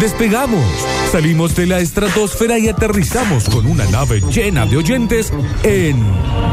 [0.00, 0.62] Despegamos,
[1.10, 6.04] salimos de la estratosfera y aterrizamos con una nave llena de oyentes en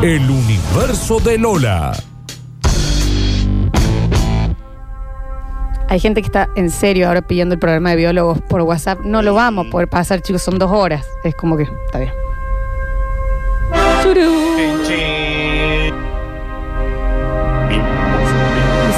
[0.01, 1.91] el universo de Lola.
[5.89, 9.01] Hay gente que está en serio ahora pidiendo el programa de biólogos por WhatsApp.
[9.03, 11.05] No lo vamos a poder pasar, chicos, son dos horas.
[11.25, 12.11] Es como que, está bien.
[14.01, 15.22] Churú.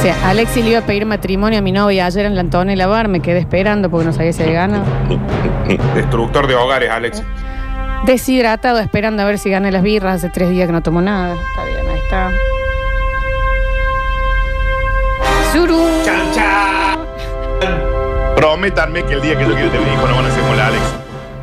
[0.05, 3.07] Dice, Alexi le iba a pedir matrimonio a mi novia ayer en la Antonella Bar,
[3.07, 4.85] me quedé esperando porque no sabía si ganado.
[5.95, 7.23] Destructor de hogares, Alex.
[8.05, 10.17] Deshidratado, esperando a ver si gana las birras.
[10.17, 11.33] Hace tres días que no tomo nada.
[11.33, 12.31] Está bien, ahí está.
[15.51, 15.87] Churú.
[16.05, 16.99] Chan, chan.
[18.35, 20.67] Prométanme que el día que yo quiero tener hijo no van a ser como la
[20.67, 20.83] Alex.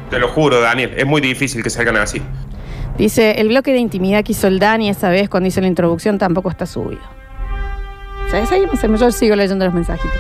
[0.09, 0.95] Te lo juro, Daniel.
[0.97, 2.23] Es muy difícil que salgan así.
[2.97, 6.19] Dice, el bloque de intimidad que hizo el Dani esa vez cuando hizo la introducción
[6.19, 7.22] tampoco está subido.
[8.33, 8.49] ¿Sabes?
[8.49, 10.19] Seguimos, yo sigo leyendo los mensajitos.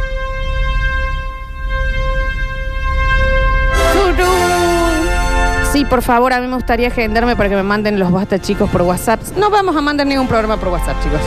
[5.72, 8.68] Sí, por favor, a mí me gustaría agendarme para que me manden los basta chicos
[8.68, 9.18] por WhatsApp.
[9.38, 11.20] No vamos a mandar ningún programa por WhatsApp, chicos.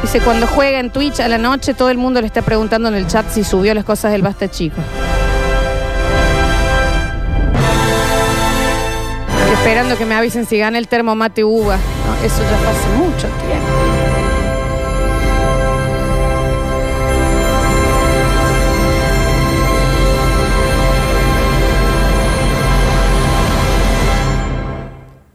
[0.00, 2.94] Dice, cuando juega en Twitch a la noche, todo el mundo le está preguntando en
[2.94, 4.82] el chat si subió las cosas del basta chicos.
[9.66, 11.76] Esperando que me avisen si gana el termo mate uva.
[12.24, 13.66] Eso ya fue hace mucho tiempo.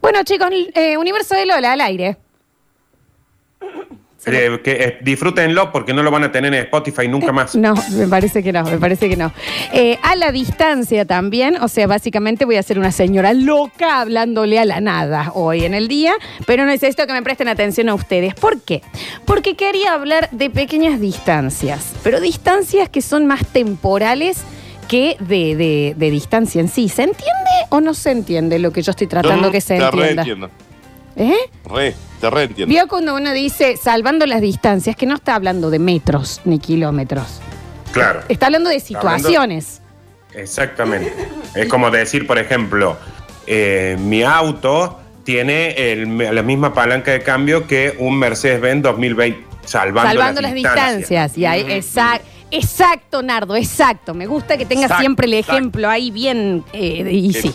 [0.01, 2.17] Bueno, chicos, eh, Universo de Lola al aire.
[4.25, 7.55] Eh, que, eh, disfrútenlo porque no lo van a tener en Spotify nunca más.
[7.55, 9.31] No, me parece que no, me parece que no.
[9.73, 14.59] Eh, a la distancia también, o sea, básicamente voy a ser una señora loca hablándole
[14.59, 16.13] a la nada hoy en el día,
[16.45, 18.35] pero necesito que me presten atención a ustedes.
[18.35, 18.81] ¿Por qué?
[19.25, 24.43] Porque quería hablar de pequeñas distancias, pero distancias que son más temporales
[24.87, 26.89] que de, de- de distancia en sí.
[26.89, 27.31] ¿Se entiende
[27.69, 30.05] o no se entiende lo que yo estoy tratando que se entienda?
[30.23, 30.49] reentiendo.
[31.15, 31.35] ¿Eh?
[31.65, 32.73] Re, te reentiendo.
[32.73, 37.41] Vio cuando uno dice salvando las distancias, que no está hablando de metros ni kilómetros.
[37.91, 38.21] Claro.
[38.29, 39.81] Está hablando de hablando- situaciones.
[40.33, 41.13] Exactamente.
[41.55, 42.97] Es como decir, por ejemplo,
[43.47, 50.09] eh, mi auto tiene el- la misma palanca de cambio que un Mercedes-Benz 2020, salvando,
[50.09, 51.37] Salvando las distancias.
[51.37, 52.27] Y ahí, exacto.
[52.53, 54.13] Exacto, Nardo, exacto.
[54.13, 55.57] Me gusta que tengas Exacto, siempre el exacto.
[55.57, 56.65] ejemplo ahí bien.
[56.73, 57.53] eh, y sí.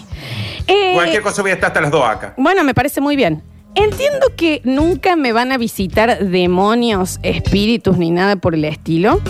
[0.66, 2.34] Eh, Cualquier cosa voy a estar hasta las dos acá.
[2.36, 3.42] Bueno, me parece muy bien.
[3.74, 9.20] Entiendo que nunca me van a visitar demonios, espíritus ni nada por el estilo,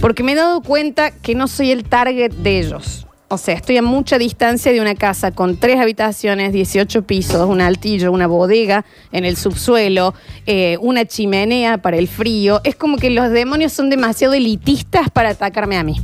[0.00, 3.06] porque me he dado cuenta que no soy el target de ellos.
[3.26, 7.62] O sea, estoy a mucha distancia de una casa con tres habitaciones, 18 pisos, un
[7.62, 10.14] altillo, una bodega en el subsuelo,
[10.46, 12.60] eh, una chimenea para el frío.
[12.62, 15.96] Es como que los demonios son demasiado elitistas para atacarme a mí.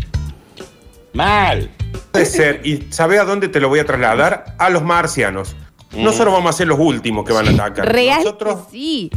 [1.13, 1.71] Mal.
[2.13, 2.61] Puede ser.
[2.65, 4.55] ¿Y sabe a dónde te lo voy a trasladar?
[4.59, 5.57] A los marcianos.
[5.93, 6.05] Mm.
[6.05, 7.93] Nosotros vamos a ser los últimos que van a atacar.
[7.93, 8.61] Real Nosotros.
[8.71, 9.11] sí.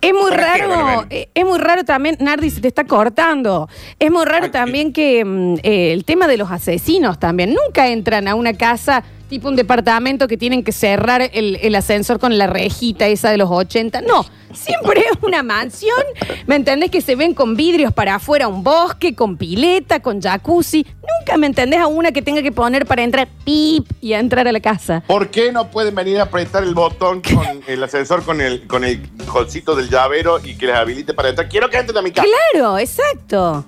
[0.00, 2.68] Es muy ¿Para qué van a raro, eh, es muy raro también, Nardi se te
[2.68, 3.70] está cortando.
[3.98, 7.54] Es muy raro Ay, también que mm, eh, el tema de los asesinos también.
[7.54, 12.18] Nunca entran a una casa tipo un departamento que tienen que cerrar el, el ascensor
[12.18, 14.02] con la rejita esa de los 80.
[14.02, 16.02] No, siempre es una mansión,
[16.46, 16.90] ¿me entendés?
[16.90, 20.86] Que se ven con vidrios para afuera, un bosque, con pileta, con jacuzzi.
[21.18, 24.48] Nunca me entendés a una que tenga que poner para entrar pip y a entrar
[24.48, 25.02] a la casa.
[25.06, 28.84] ¿Por qué no pueden venir a apretar el botón con el ascensor con el, con
[28.84, 31.48] el jolcito del llavero y que les habilite para entrar?
[31.48, 32.26] Quiero que entren a mi casa.
[32.52, 33.64] Claro, exacto.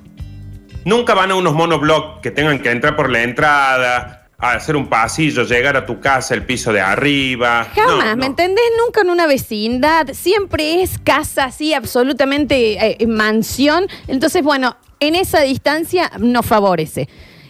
[0.85, 5.45] Nunca van a unos monoblocks que tengan que entrar por la entrada, hacer un pasillo,
[5.45, 7.67] llegar a tu casa, el piso de arriba.
[7.75, 8.17] Jamás, No, no.
[8.17, 8.65] ¿me entendés?
[8.85, 10.09] Nunca en una vecindad.
[10.13, 13.87] Siempre es casa así, absolutamente eh, mansión.
[14.09, 17.09] Entonces, bueno, en esa distancia nos favorece.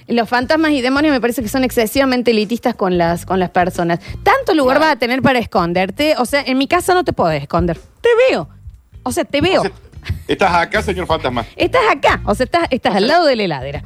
[0.09, 3.99] Los fantasmas y demonios me parece que son excesivamente elitistas con las, con las personas.
[4.23, 6.15] Tanto lugar vas a tener para esconderte.
[6.19, 7.77] O sea, en mi casa no te podés esconder.
[8.01, 8.49] Te veo.
[9.03, 9.65] O sea, te veo.
[10.29, 11.45] Estás acá, señor fantasma.
[11.57, 12.21] Estás acá.
[12.25, 13.83] O sea, estás, estás al lado de la heladera.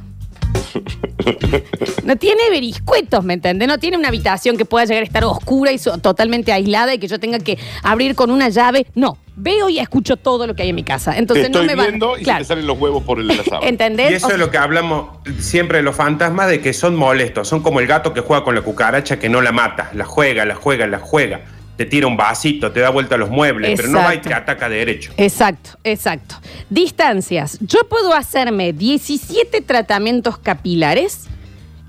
[2.03, 3.67] No tiene veriscuetos, ¿me entiendes?
[3.67, 6.97] No tiene una habitación que pueda llegar a estar oscura y so- totalmente aislada y
[6.99, 8.87] que yo tenga que abrir con una llave.
[8.95, 11.17] No, veo y escucho todo lo que hay en mi casa.
[11.17, 11.87] Entonces te no me van.
[11.87, 12.39] viendo y Claro.
[12.39, 13.67] se te salen los huevos por el la sábana.
[13.67, 14.11] ¿Entendés?
[14.11, 15.09] Y eso O es lo que hablamos
[15.39, 17.47] siempre de los fantasmas, de que son molestos.
[17.47, 19.91] Son como el gato que juega con la cucaracha que no la mata.
[19.93, 21.41] La juega, la juega, la juega.
[21.77, 24.33] Te tira un vasito, te da vuelta a los muebles, pero no va y te
[24.33, 25.11] ataca derecho.
[25.17, 26.35] Exacto, exacto.
[26.69, 27.57] Distancias.
[27.61, 31.25] Yo puedo hacerme 17 tratamientos capilares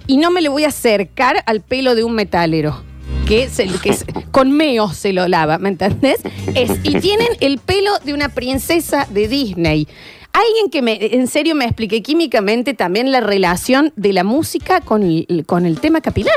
[0.07, 2.83] y no me le voy a acercar al pelo de un metalero.
[3.27, 6.21] Que, se- que es- con meo se lo lava, ¿me entendés?
[6.55, 9.87] Es, y tienen el pelo de una princesa de Disney.
[10.33, 15.03] Alguien que me, en serio me explique químicamente también la relación de la música con
[15.03, 16.35] el, con el tema capilar.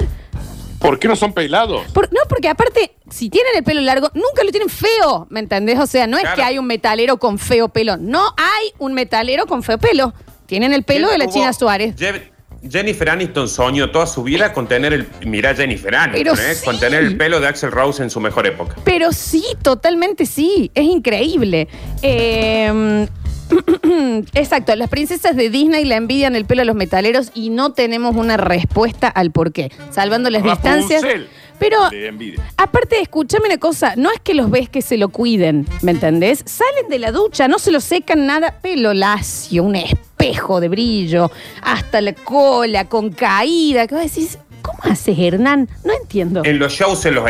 [0.86, 1.84] ¿Por qué no son pelados?
[1.94, 5.80] Por- no, porque aparte, si tienen el pelo largo, nunca lo tienen feo, ¿me entendés?
[5.80, 6.36] O sea, no es Claro.
[6.38, 7.98] que hay un metalero con feo pelo.
[7.98, 10.14] No hay un metalero con feo pelo.
[10.46, 11.96] Tienen el pelo de la Hubo- China Suárez.
[11.96, 12.32] Je-
[12.68, 15.08] Jennifer Aniston soñó toda su vida con tener el.
[15.26, 16.56] Mirá, Jennifer Aniston, Pero ¿eh?
[16.56, 16.66] sí.
[16.66, 18.76] Con tener el pelo de Axel Rose en su mejor época.
[18.84, 20.72] Pero sí, totalmente sí.
[20.74, 21.68] Es increíble.
[22.02, 23.08] Eh,
[24.34, 28.16] exacto, las princesas de Disney la envidian el pelo a los metaleros y no tenemos
[28.16, 29.72] una respuesta al por qué.
[29.92, 31.02] Salvando las distancias.
[31.02, 31.30] Rapunzel.
[31.58, 32.44] Pero envidia.
[32.58, 36.44] Aparte, escúchame una cosa, no es que los ves que se lo cuiden, ¿me entendés?
[36.46, 41.32] Salen de la ducha, no se lo secan nada, pelo lacio, un espejo de brillo,
[41.62, 43.88] hasta la cola, con caída.
[43.88, 45.70] Que vos decís, ¿cómo haces, Hernán?
[45.86, 46.42] No entiendo.
[46.44, 47.26] En los shows se los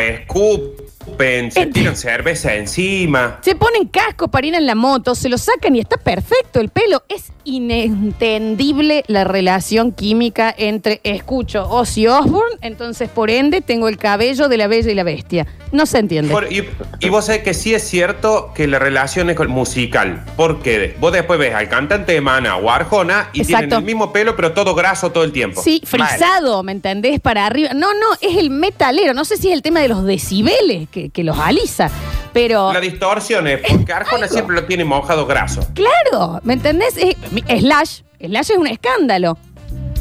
[1.10, 3.38] escupen, se tiran cerveza encima.
[3.42, 6.68] Se ponen casco para ir en la moto, se lo sacan y está perfecto el
[6.68, 7.04] pelo.
[7.08, 14.48] Es inentendible la relación química entre escucho Ozzy Osbourne, entonces por ende tengo el cabello
[14.48, 15.46] de la bella y la bestia.
[15.72, 16.30] No se entiende.
[16.32, 16.64] Por- y,
[17.00, 20.24] y vos sabés que sí es cierto que la relación es con- musical.
[20.36, 23.60] Porque vos después ves al cantante de Mana o Arjona y Exacto.
[23.68, 25.62] tienen el mismo pelo, pero todo graso todo el tiempo.
[25.62, 27.20] Sí, frisado, ¿me entendés?
[27.20, 27.70] Para arriba.
[27.74, 29.12] No, no, es el metalero.
[29.14, 31.90] No sé si es el tema de los decibeles que, que los alisa,
[32.32, 32.72] pero...
[32.72, 34.32] La distorsión es porque Arjona algo.
[34.34, 35.60] siempre lo tiene mojado graso.
[35.74, 36.96] Claro, ¿me entendés?
[36.96, 37.16] Es-
[37.60, 38.00] Slash.
[38.18, 39.36] Slash es un escándalo.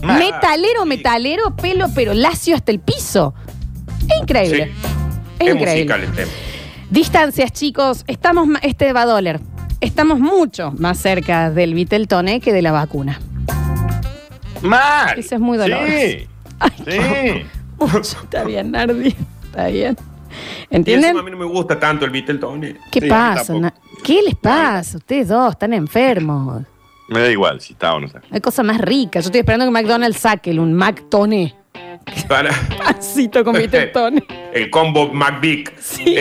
[0.02, 0.88] Ah, metalero, sí.
[0.88, 3.34] metalero, pelo, pero lacio hasta el piso.
[4.08, 4.72] Es increíble.
[4.74, 4.88] Sí.
[5.40, 5.66] Es, Es increíble.
[5.74, 6.32] musical el tema.
[6.92, 8.06] Distancias, chicos.
[8.08, 9.42] Estamos, ma- este va a doler.
[9.82, 13.20] Estamos mucho más cerca del Viteltoné que de la vacuna.
[14.62, 15.20] Mal.
[15.20, 15.92] Eso es muy doloroso.
[15.92, 16.28] Sí.
[16.60, 17.46] Ay, Sí.
[17.80, 18.00] Mucho.
[18.24, 19.14] Está bien, Nardi.
[19.44, 19.98] Está bien.
[20.70, 21.18] Y ¿Entienden?
[21.18, 22.76] a mí no me gusta tanto el Beatletone.
[22.92, 23.74] ¿Qué Sí, pasa?
[24.04, 24.98] ¿Qué les pasa?
[24.98, 26.64] Ustedes dos están enfermos.
[27.08, 28.22] Me da igual si está o no está.
[28.32, 29.24] Hay cosas más ricas.
[29.24, 31.54] Yo estoy esperando que McDonald's saque un McTone.
[32.28, 32.52] Para
[32.84, 34.24] Pancito con Viteltoné.
[34.54, 35.78] el combo McVick.
[35.80, 36.16] Sí,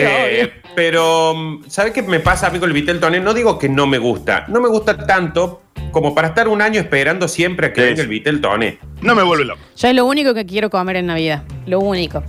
[0.75, 3.19] pero, ¿sabes qué me pasa a mí con el Beatletone?
[3.19, 4.45] No digo que no me gusta.
[4.47, 5.61] No me gusta tanto
[5.91, 8.77] como para estar un año esperando siempre a que venga el Beatletone.
[9.01, 9.61] No me vuelve loco.
[9.77, 11.43] Yo es lo único que quiero comer en Navidad.
[11.65, 12.23] Lo único.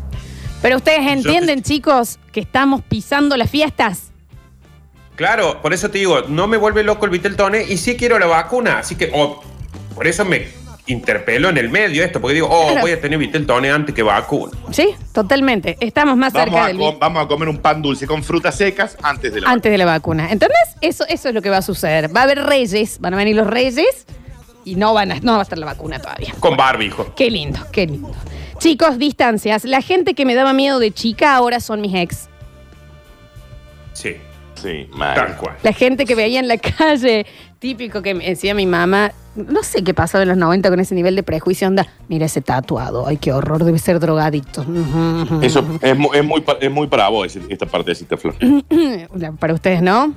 [0.66, 4.10] Pero ustedes entienden, chicos, que estamos pisando las fiestas.
[5.14, 8.26] Claro, por eso te digo, no me vuelve loco el Beatletone y sí quiero la
[8.26, 8.80] vacuna.
[8.80, 9.44] Así que, oh,
[9.94, 10.48] por eso me
[10.88, 12.80] interpelo en el medio esto, porque digo, oh, Claro.
[12.80, 14.58] voy a tener Beatletone antes que vacuna.
[14.72, 15.76] Sí, totalmente.
[15.78, 18.98] Estamos más Vamos cerca a, del vamos a comer un pan dulce con frutas secas
[19.04, 20.32] antes de la antes de la vacuna.
[20.32, 20.58] ¿Entendés?
[20.80, 22.10] Eso, eso es lo que va a suceder.
[22.14, 24.04] Va a haber reyes, van a venir los reyes
[24.64, 26.34] y no, van a, no va a estar la vacuna todavía.
[26.40, 27.14] Con barbijo.
[27.14, 28.12] Qué lindo, qué lindo.
[28.58, 29.64] Chicos, distancias.
[29.64, 32.28] La gente que me daba miedo de chica ahora son mis ex.
[33.92, 34.16] Sí,
[34.54, 35.14] Sí, mal.
[35.14, 35.56] tal cual.
[35.62, 37.26] La gente que veía en la calle,
[37.58, 40.94] típico que me decía mi mamá, no sé qué pasaba en los 90 con ese
[40.94, 44.62] nivel de prejuicio, onda, mira ese tatuado, ay, qué horror, debe ser drogadicto.
[45.42, 48.34] Eso es, mu- es muy, pa- es muy para vos ese- esta partecita, Flor.
[49.38, 50.14] Para ustedes, ¿no?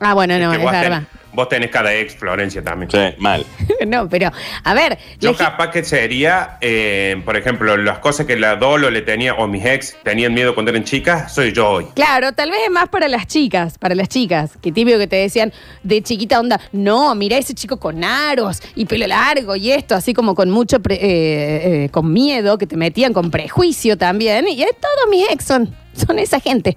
[0.00, 1.02] Ah, bueno, no, Que es verdad.
[1.10, 2.90] ten- vos tenés cada ex, Florencia, también.
[2.90, 3.44] Sí, mal.
[3.86, 4.30] no, pero,
[4.64, 9.02] a ver, Yo capaz que sería, eh, por ejemplo, las cosas que la Dolo le
[9.02, 11.86] tenía, o mis ex tenían miedo cuando eran chicas, soy yo hoy.
[11.94, 15.16] Claro, tal vez es más para las chicas, para las chicas, que típico que te
[15.16, 15.52] decían
[15.82, 20.14] de chiquita onda, no, mira ese chico con aros y pelo largo y esto, así
[20.14, 24.62] como con mucho, pre- eh, eh, con miedo, que te metían con prejuicio también, y
[24.62, 26.76] es todos mis ex son, son esa gente.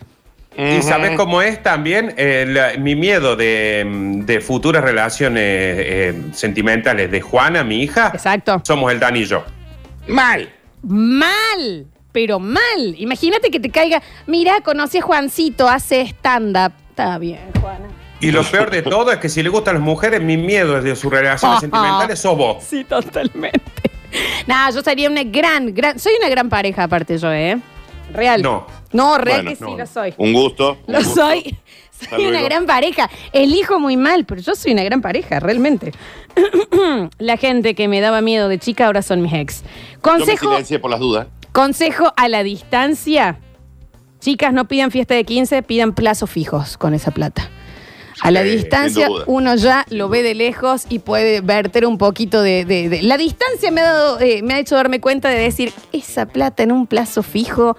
[0.58, 2.14] ¿Y sabes cómo es también?
[2.18, 3.84] Eh, la- mi miedo de,
[4.26, 8.62] de futuras relaciones eh, sentimentales de Juana, mi hija, Exacto.
[8.64, 9.44] somos el Dan y yo.
[10.08, 10.50] Mal.
[10.84, 12.96] Mal, pero mal.
[12.98, 16.72] Imagínate que te caiga, mira, conocí a Juancito, hace stand-up.
[16.92, 17.88] Está bien, Juana.
[18.22, 20.96] Y lo peor de todo es que si le gustan las mujeres, mi miedo de
[20.96, 22.64] sus relaciones sentimentales sos vos.
[22.64, 23.60] Sí, totalmente.
[24.48, 26.00] Nada, yo sería una gran, gran.
[26.00, 27.58] Soy una gran pareja, aparte yo, ¿eh?
[28.14, 28.42] Real.
[28.42, 28.66] No.
[28.92, 29.78] No, real Bueno, que sí no.
[29.78, 30.14] lo soy.
[30.18, 30.78] Un gusto.
[30.88, 31.16] un Lo gusto.
[31.16, 31.58] soy.
[32.02, 32.46] Hasta Soy una luego.
[32.46, 33.10] gran pareja.
[33.32, 35.94] Elijo muy mal, pero yo soy una gran pareja, realmente.
[37.20, 39.62] La gente que me daba miedo de chica ahora son mis ex.
[39.62, 41.28] Yo me Consejo, por las dudas.
[41.52, 43.40] consejo a la distancia.
[44.20, 47.50] Chicas, no pidan fiesta de 15, pidan plazos fijos con esa plata.
[48.22, 52.42] A la Sí, distancia, uno ya lo ve de lejos y puede verter un poquito
[52.42, 52.66] de.
[52.66, 55.74] de- de- La distancia me ha, dado, eh, me ha hecho darme cuenta de decir,
[55.92, 57.78] esa plata en un plazo fijo,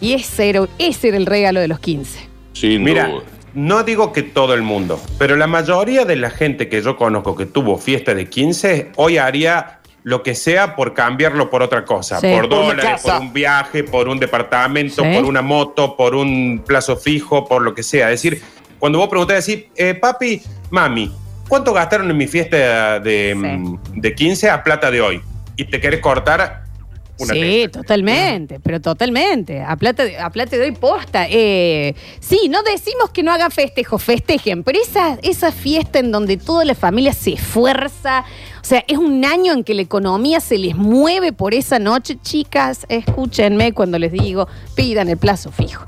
[0.00, 2.28] y ese era, ese era el regalo de los 15.
[2.52, 3.22] Sin Mira, duda.
[3.54, 7.36] no digo que todo el mundo, pero la mayoría de la gente que yo conozco
[7.36, 12.20] que tuvo fiesta de 15, hoy haría lo que sea por cambiarlo por otra cosa.
[12.20, 12.28] Sí.
[12.32, 13.12] Por Por una dólares, casa.
[13.14, 15.08] por un viaje, por un departamento, Sí.
[15.14, 18.12] por una moto, por un plazo fijo, por lo que sea.
[18.12, 18.40] Es decir,
[18.78, 21.10] cuando vos preguntás, decir, eh, papi, mami,
[21.48, 25.20] ¿cuánto gastaron en mi fiesta de, mm, de 15 a plata de hoy?
[25.56, 26.65] Y te querés cortar
[27.18, 29.62] una sí, totalmente, pero totalmente.
[29.62, 31.26] A plata, a plata doy posta.
[31.28, 36.36] Eh, sí, no decimos que no hagan festejos, festejen, pero esa, esa fiesta en donde
[36.36, 38.24] toda la familia se esfuerza,
[38.66, 42.18] o sea, es un año en que la economía se les mueve por esa noche.
[42.20, 45.84] Chicas, escúchenme cuando les digo, pidan el plazo fijo.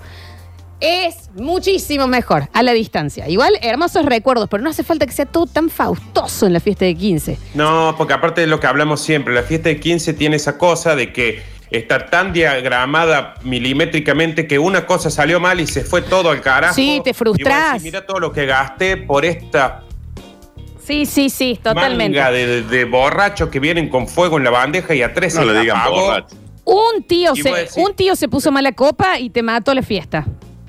[0.81, 3.29] Es muchísimo mejor a la distancia.
[3.29, 6.85] Igual, hermosos recuerdos, pero no hace falta que sea todo tan faustoso en la fiesta
[6.85, 7.37] de 15.
[7.55, 10.95] No, porque aparte de lo que hablamos siempre, la fiesta de 15 tiene esa cosa
[10.95, 16.31] de que está tan diagramada milimétricamente que una cosa salió mal y se fue todo
[16.31, 16.75] al carajo.
[16.75, 19.83] Sí, te decís, Mira todo lo que gasté por esta
[20.83, 22.19] Sí, sí, sí, totalmente.
[22.19, 25.41] manga de, de borrachos que vienen con fuego en la bandeja y a tres No
[25.43, 26.37] se la digan borracho.
[26.65, 30.25] Un tío, se, decís- un tío se puso mala copa y te mató la fiesta.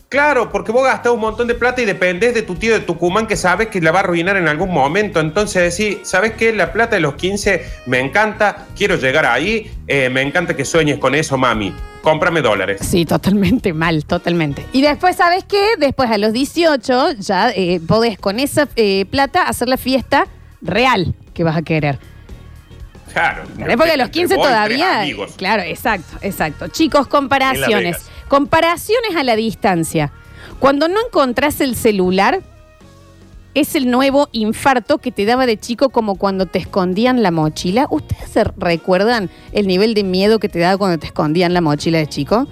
[0.10, 3.28] Claro, porque vos gastás un montón de plata y dependés de tu tío de Tucumán
[3.28, 5.20] que sabes que la va a arruinar en algún momento.
[5.20, 6.52] Entonces decís, ¿sabes qué?
[6.52, 10.98] La plata de los 15 me encanta, quiero llegar ahí, eh, me encanta que sueñes
[10.98, 11.76] con eso, mami.
[12.02, 12.82] Cómprame dólares.
[12.82, 14.66] Sí, totalmente mal, totalmente.
[14.74, 15.76] Y después, ¿sabes qué?
[15.78, 20.26] Después a los 18 ya eh, podés con esa eh, plata hacer la fiesta
[20.60, 22.00] real que vas a querer.
[23.14, 23.44] Claro.
[23.60, 25.28] Época de los 15 Vos y tres todavía.
[25.38, 26.68] Claro, exacto, exacto.
[26.68, 28.10] Chicos, comparaciones.
[28.30, 30.14] Comparaciones a la distancia.
[30.60, 32.42] Cuando no encontrás el celular,
[33.56, 37.88] es el nuevo infarto que te daba de chico como cuando te escondían la mochila.
[37.90, 41.98] ¿Ustedes se recuerdan el nivel de miedo que te daba cuando te escondían la mochila
[41.98, 42.48] de chico?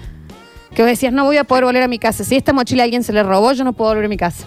[0.74, 2.24] Que vos decías, no voy a poder volver a mi casa.
[2.24, 4.46] Si esta mochila alguien se la robó, yo no puedo volver a mi casa.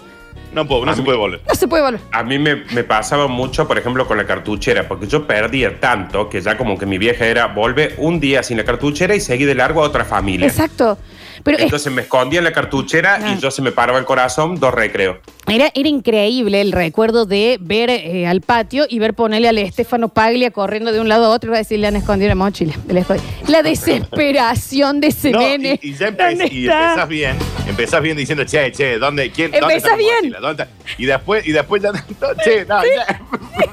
[0.52, 1.40] No puedo, no se puede volver.
[1.48, 2.00] No se puede volver.
[2.12, 6.28] A mí me, me pasaba mucho, por ejemplo, con la cartuchera, porque yo perdía tanto
[6.28, 9.46] que ya como que mi vieja era, volve un día sin la cartuchera y seguí
[9.46, 10.46] de largo a otra familia.
[10.46, 10.98] Exacto.
[11.44, 13.34] Pero es- Entonces me escondía en la cartuchera Ah.
[13.36, 15.18] y yo se me paraba el corazón, dos recreos.
[15.48, 20.08] Era, era increíble el recuerdo de ver eh, al patio y ver ponerle al Estefano
[20.08, 22.34] Paglia corriendo de un lado a otro y va a decir, le han escondido la
[22.36, 22.74] mochila.
[22.88, 23.22] Le escondí".
[23.48, 25.78] La desesperación de ese No, nene.
[25.82, 26.84] y, y ya ¿Dónde empe- y está?
[26.90, 30.16] empezás bien, empezás bien diciendo, che, che, ¿dónde, quién, dónde Empezás está mi bien.
[30.16, 30.40] mochila?
[30.40, 30.74] ¿Dónde está?
[30.98, 31.98] Y después, y después ya, no,
[32.44, 33.18] che, no, ya,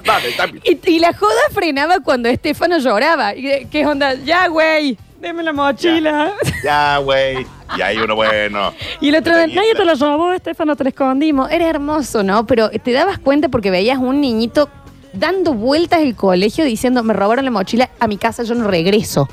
[0.37, 0.61] dale.
[0.63, 3.35] Y, y la joda frenaba cuando Estefano lloraba.
[3.35, 4.15] Y, ¿Qué onda?
[4.15, 6.33] Ya, güey, deme la mochila.
[6.63, 7.45] Ya, güey.
[7.77, 8.73] Y ahí uno, bueno.
[9.01, 11.51] Y el otro, Tenía nadie te la robó, Estefano, te la escondimos.
[11.51, 12.45] Era hermoso, ¿no?
[12.45, 14.69] Pero te dabas cuenta porque veías un niñito
[15.13, 19.27] dando vueltas el colegio diciendo, me robaron la mochila, a mi casa yo no regreso.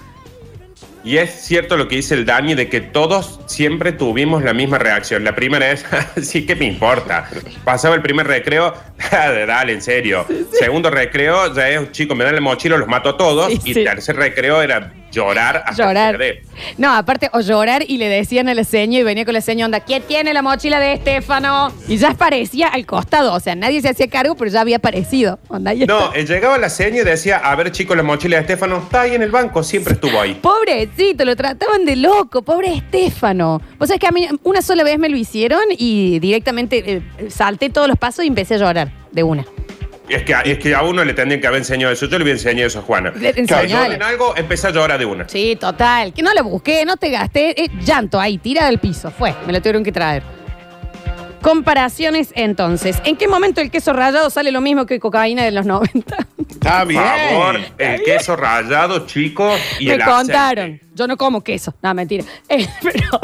[1.07, 4.79] Y es cierto lo que dice el Dani de que todos siempre tuvimos la misma
[4.79, 5.23] reacción.
[5.23, 5.87] La primera es,
[6.23, 7.31] sí que me importa.
[7.65, 8.75] Pasaba el primer recreo,
[9.13, 10.27] dale, en serio.
[10.51, 13.53] Segundo recreo, ya es, chicos, me dan la mochila, los mato a todos.
[13.53, 16.13] Sí, y tercer recreo era llorar hasta Llorar.
[16.13, 16.43] perder.
[16.79, 19.65] No, aparte, o llorar y le decían a la seño y venía con la seño,
[19.65, 21.73] onda, ¿quién tiene la mochila de Estefano?
[21.89, 25.39] Y ya aparecía al costado, o sea, nadie se hacía cargo, pero ya había aparecido.
[25.49, 26.35] Onda, No, está.
[26.35, 29.23] llegaba la seña y decía, a ver chicos, la mochila de Estefano está ahí en
[29.23, 30.35] el banco, siempre estuvo ahí.
[30.35, 33.61] Pobrecito, lo trataban de loco, pobre Estefano.
[33.79, 37.71] Vos sabés que a mí una sola vez me lo hicieron y directamente eh, salté
[37.71, 39.45] todos los pasos y empecé a llorar de una.
[40.09, 42.07] Es que, es que a uno le tendrían que haber enseñado eso.
[42.07, 43.13] Yo le voy a enseñar eso a Juana.
[43.19, 43.97] Le- enseñale.
[43.97, 45.29] en algo empecé a llorar de una.
[45.29, 46.13] Sí, total.
[46.15, 47.61] Que no la busqué, no te gasté.
[47.61, 49.11] eh, llanto ahí, tira del piso.
[49.11, 50.23] Fue, me lo tuvieron que traer.
[51.43, 52.97] Comparaciones entonces.
[53.05, 56.17] ¿En qué momento el queso rallado sale lo mismo que cocaína de los 90?
[56.51, 57.03] Está Por bien.
[57.03, 60.65] favor, el queso rallado, chicos, y me el contaron.
[60.75, 60.87] aceite.
[60.95, 61.75] Yo no como queso.
[61.83, 62.25] No, mentira.
[62.49, 63.21] Eh, pero.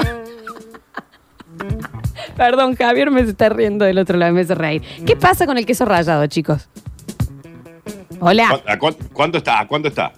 [2.36, 4.82] Perdón, Javier me está riendo del otro lado, me hace reír.
[5.06, 6.68] ¿Qué pasa con el queso rallado, chicos?
[8.20, 8.60] Hola.
[8.66, 9.60] ¿A cuán- ¿Cuánto está?
[9.60, 10.12] ¿A cuánto está?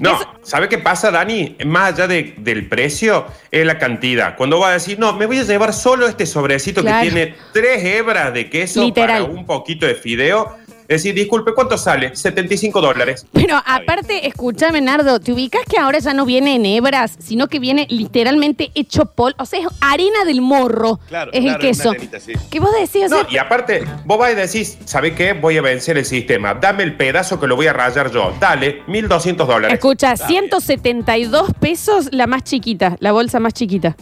[0.00, 1.54] No, ¿sabe qué pasa, Dani?
[1.66, 4.36] Más allá de- del precio, es la cantidad.
[4.36, 7.04] Cuando va a decir, no, me voy a llevar solo este sobrecito Claro.
[7.04, 9.22] que tiene tres hebras de queso Literal.
[9.26, 10.56] para un poquito de fideo,
[10.92, 12.14] decir, disculpe, ¿cuánto sale?
[12.14, 13.26] 75 dólares.
[13.32, 17.58] Pero aparte, escúchame, Nardo, ¿te ubicas que ahora ya no viene en hebras, sino que
[17.58, 19.34] viene literalmente hecho pol?
[19.38, 21.00] O sea, es harina del morro.
[21.08, 21.90] Claro, es claro, el queso.
[21.90, 22.32] una telita, sí.
[22.50, 23.10] ¿Qué vos decís?
[23.12, 25.32] O No, y aparte, vos vas y decís, ¿sabe qué?
[25.32, 26.54] Voy a vencer el sistema.
[26.54, 28.32] Dame el pedazo que lo voy a rayar yo.
[28.38, 29.74] Dale, 1.200 dólares.
[29.74, 30.48] Escucha, bien.
[30.50, 33.96] 172 pesos la más chiquita, la bolsa más chiquita.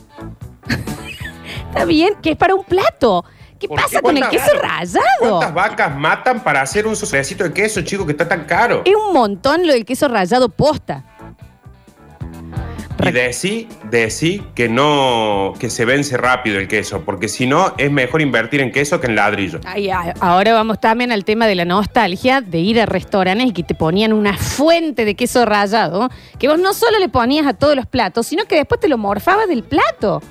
[1.69, 3.25] Está bien, que es para un plato.
[3.61, 5.05] ¿Qué ¿Por pasa con el ¿Cuántas- queso rallado?
[5.39, 8.83] ¿Cuántas vacas matan para hacer un sobrecito de queso, chico, que está tan caro?
[8.87, 11.05] Es un montón lo del queso rallado posta.
[13.03, 17.91] Y decí, decí que no, que se vence rápido el queso, porque si no, es
[17.91, 19.59] mejor invertir en queso que en ladrillo.
[19.65, 23.53] Ay, ay, ahora vamos también al tema de la nostalgia de ir a restaurantes y
[23.53, 27.55] que te ponían una fuente de queso rallado, que vos no solo le ponías a
[27.55, 30.23] todos los platos, sino que después te lo morfabas del plato.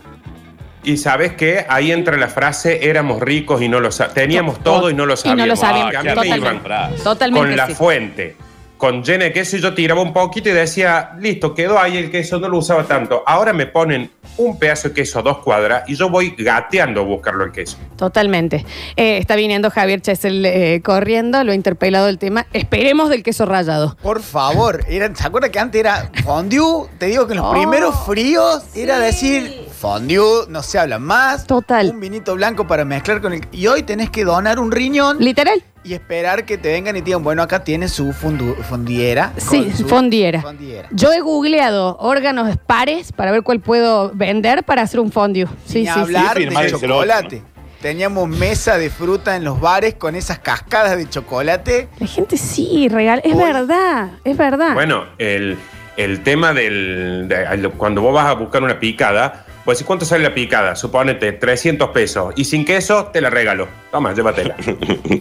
[0.83, 4.93] Y sabes que ahí entra la frase éramos ricos y no lo teníamos todo y
[4.93, 5.39] no lo Y sabíamos.
[5.39, 5.91] no lo sabíamos.
[5.91, 6.67] Que a mí me Totalmente.
[6.67, 7.47] iban Totalmente.
[7.49, 7.73] con la sí.
[7.73, 8.35] fuente,
[8.77, 12.09] con llena de queso y yo tiraba un poquito y decía, listo, quedó ahí el
[12.09, 13.23] queso, no lo usaba tanto.
[13.27, 17.03] Ahora me ponen un pedazo de queso a dos cuadras y yo voy gateando a
[17.03, 17.77] buscarlo el queso.
[17.97, 18.65] Totalmente.
[18.95, 22.45] Eh, está viniendo Javier Chesel eh, corriendo, lo ha interpelado el tema.
[22.53, 23.97] Esperemos del queso rallado.
[24.01, 26.87] Por favor, era- ¿se acuerda que antes era fondue?
[26.97, 31.47] Te digo que en los Oh, primeros fríos era decir fondue, no se habla más.
[31.47, 31.89] Total.
[31.91, 33.41] Un vinito blanco para mezclar con el.
[33.51, 35.63] Y hoy tenés que donar un riñón Literal.
[35.83, 39.31] y esperar que te vengan y te digan, bueno, acá tiene su fundu- fondiera.
[39.37, 40.41] Sí, su fondiera.
[40.41, 40.89] fondiera.
[40.91, 45.47] Yo he googleado órganos pares para ver cuál puedo vender para hacer un fondue.
[45.65, 45.99] Sí, Ni sí, sí.
[45.99, 47.41] hablar Sí, de chocolate.
[47.81, 51.87] Teníamos mesa de fruta en los bares con esas cascadas de chocolate.
[51.99, 53.21] La gente sí, regal.
[53.23, 54.73] Es verdad, es verdad.
[54.73, 55.57] Bueno, el,
[55.95, 57.27] el tema del.
[57.29, 60.75] de- cuando vos vas a buscar una picada, pues ¿cuánto sale la picada?
[60.75, 62.33] Suponete 300 pesos.
[62.35, 63.67] Y sin queso, te la regalo.
[63.91, 64.55] Toma, llévatela.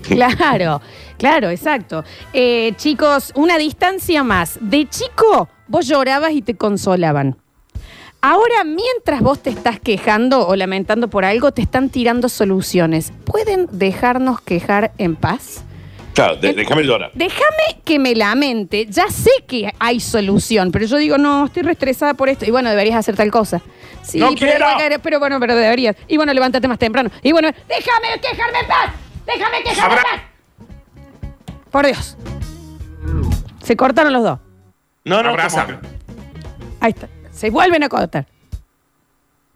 [0.02, 0.80] Claro,
[1.18, 2.04] claro, exacto.
[2.32, 4.58] Eh, chicos, una distancia más.
[4.60, 7.36] De chico, vos llorabas y te consolaban.
[8.20, 13.12] Ahora, mientras vos te estás quejando o lamentando por algo, te están tirando soluciones.
[13.24, 15.64] ¿Pueden dejarnos quejar en paz?
[16.18, 17.12] Claro, de- déjame llorar.
[17.14, 18.86] Déjame que me lamente.
[18.86, 22.44] Ya sé que hay solución, pero yo digo, no, estoy reestresada por esto.
[22.44, 23.60] Y bueno, deberías hacer tal cosa.
[24.02, 24.56] Sí, ¡No pero, quiero!
[24.70, 25.94] igual que- pero bueno, pero deberías.
[26.08, 27.08] Y bueno, levántate más temprano.
[27.22, 28.94] Y bueno, déjame quejarme en paz.
[29.26, 30.20] Déjame quejarme en paz.
[31.70, 32.16] Por Dios.
[33.62, 34.38] Se cortaron los dos.
[35.04, 35.74] No, no, Abrázame.
[35.76, 35.88] ¿cómo
[36.80, 37.08] Ahí está.
[37.30, 38.26] Se vuelven a cortar.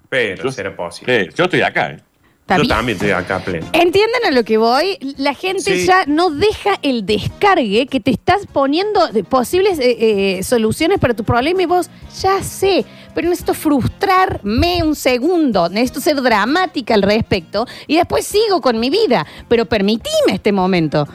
[0.09, 1.31] Pero Yo- será posible.
[1.35, 2.01] yo estoy acá, ¿eh?
[2.43, 3.67] ¿Está Yo también estoy acá pleno.
[3.73, 4.99] ¿Entienden a lo que voy?
[5.17, 5.87] La gente Sí.
[5.87, 11.15] ya no deja el descargue que te estás poniendo de posibles eh, eh, soluciones para
[11.15, 11.89] tu problema y vos
[12.21, 12.85] ya sé,
[13.15, 18.91] pero necesito frustrarme un segundo, necesito ser dramática al respecto y después sigo con mi
[18.91, 21.07] vida, pero permitime este momento.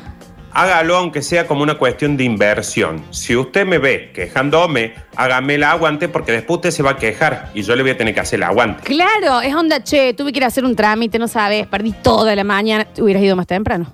[0.57, 3.03] Hágalo aunque sea como una cuestión de inversión.
[3.11, 7.51] Si usted me ve quejándome, hágame el aguante porque después usted se va a quejar
[7.53, 8.81] y yo le voy a tener que hacer el aguante.
[8.81, 12.35] Claro, es onda, che, tuve que ir a hacer un trámite, no sabes, perdí toda
[12.35, 13.85] la mañana, hubieras ido más temprano.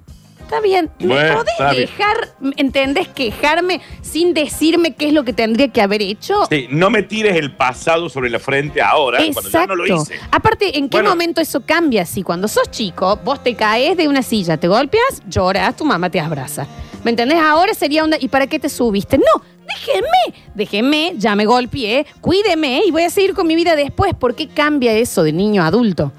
[0.54, 1.82] Está bien, ¿me Bueno, podés está bien.
[1.88, 6.46] dejar, entendés, quejarme sin decirme qué es lo que tendría que haber hecho?
[6.52, 10.14] Sí, no me tires el pasado sobre la frente ahora, cuando ya no lo hice.
[10.30, 11.10] Aparte, ¿en qué Bueno.
[11.10, 12.06] momento eso cambia?
[12.06, 16.12] Si cuando sos chico, vos te caes de una silla, te golpeas, lloras, tu mamá
[16.12, 16.68] te abraza.
[17.04, 17.40] ¿Me entendés?
[17.40, 19.18] Ahora sería onda, ¿y para qué te subiste?
[19.18, 24.14] No, déjenme, déjenme, ya me golpeé, cuídeme y voy a seguir con mi vida después.
[24.14, 26.12] ¿Por qué cambia eso de niño a adulto?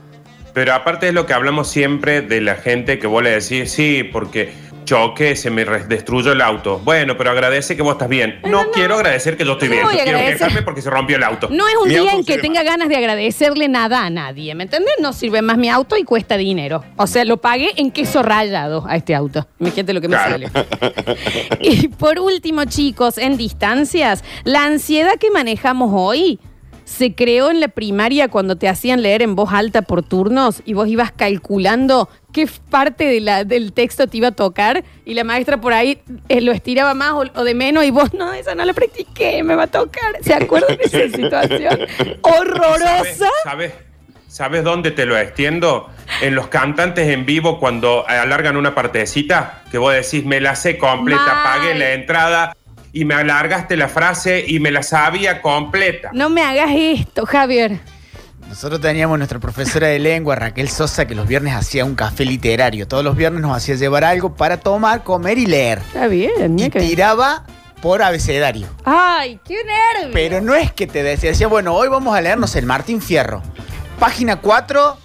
[0.55, 4.05] Pero aparte es lo que hablamos siempre de la gente que vos le decís, sí,
[4.05, 4.53] porque
[4.85, 6.79] choque, se me destruyó el auto.
[6.85, 8.39] Bueno, pero agradece que vos estás bien.
[8.45, 9.87] No, quiero agradecer que yo estoy No bien.
[9.87, 11.49] voy Yo a quiero quejarme porque se rompió el auto.
[11.51, 14.65] No es un Mi día en que tenga ganas de agradecerle nada a nadie, ¿me
[14.65, 14.95] entendés?
[15.01, 16.85] No sirve más mi auto y cuesta dinero.
[16.97, 19.49] O sea, lo pagué en queso rayado a este auto.
[19.59, 20.33] Imagínate lo que me Claro.
[20.33, 20.51] sale.
[21.61, 26.39] Y por último, chicos, en distancias, la ansiedad que manejamos hoy
[26.85, 30.75] se creó en la primaria cuando te hacían leer en voz alta por turnos y
[30.75, 35.25] vos ibas calculando qué parte de la- del texto te iba a tocar y la
[35.25, 38.55] maestra por ahí eh, lo estiraba más o, o de menos y vos, no, esa
[38.55, 40.17] no la practiqué, me va a tocar.
[40.23, 41.79] ¿Se acuerdan de esa situación?
[42.23, 42.85] Horrorosa.
[42.99, 43.73] ¿Sabes, sabes,
[44.29, 45.89] sabes dónde te lo extiendo?
[46.21, 50.77] En los cantantes en vivo cuando alargan una partecita, que vos decís, me la sé
[50.79, 51.45] completa, Mal.
[51.61, 52.57] pagué la entrada
[52.95, 56.11] y me alargaste la frase y me la sabía completa.
[56.15, 57.81] No me hagas esto, Javier.
[58.49, 62.87] Nosotros teníamos nuestra profesora de lengua, Raquel Sosa, que los viernes hacía un café literario.
[62.87, 65.79] Todos los viernes nos hacía llevar algo para tomar, comer y leer.
[65.79, 67.45] Está bien, Y que- tiraba
[67.83, 68.69] por abecedario.
[68.85, 70.13] Ay, qué nervio.
[70.13, 73.43] Pero no es que te decía, decía, bueno, hoy vamos a leernos el Martín Fierro.
[73.99, 74.97] Página 4,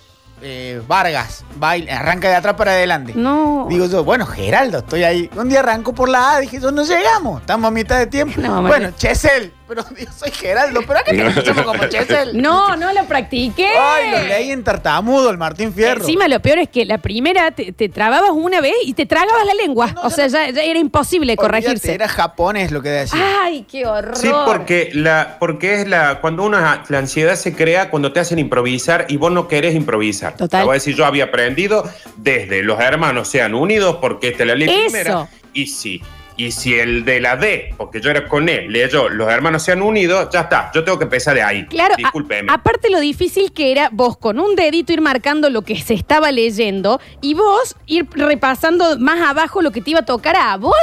[0.42, 3.14] eh, Vargas, baile, arranca de atrás para adelante.
[3.16, 3.68] No.
[3.70, 5.30] Digo yo, bueno, Geraldo, estoy ahí.
[5.36, 8.40] Un día arranco por la A, dije yo, no llegamos, estamos a mitad de tiempo.
[8.42, 8.92] No, bueno.
[8.98, 12.42] Chesel, pero yo soy Geraldo, pero acá te escuchamos como Chesel.
[12.42, 13.68] No, no lo practiqué.
[13.68, 16.02] Ay, lo leí en tartamudo el Martín Fierro.
[16.02, 19.46] Encima lo peor es que la primera te, te trababas una vez y te tragabas
[19.46, 19.92] la lengua.
[19.94, 21.94] No, o sea, ya, ya era imposible Olvídate, corregirse.
[21.94, 23.44] Era japonés lo que decía.
[23.44, 24.18] Ay, qué horror.
[24.18, 28.40] Sí, porque la, porque es la, cuando una, la ansiedad se crea cuando te hacen
[28.40, 30.36] improvisar y vos no querés improvisar.
[30.36, 30.62] Total.
[30.62, 34.48] Te voy a decir, yo había aprendido desde los hermanos sean unidos porque esta es
[34.48, 34.84] la ley Eso.
[34.86, 35.30] primera.
[35.54, 36.02] Y sí.
[36.40, 39.82] Y si el de la D, porque yo era con él, leyó los hermanos sean
[39.82, 40.72] unidos, ya está.
[40.74, 41.66] Yo tengo que empezar de ahí.
[41.66, 42.50] Claro, a- Discúlpeme.
[42.50, 46.32] aparte lo difícil que era vos con un dedito ir marcando lo que se estaba
[46.32, 50.74] leyendo y vos ir repasando más abajo lo que te iba a tocar a vos.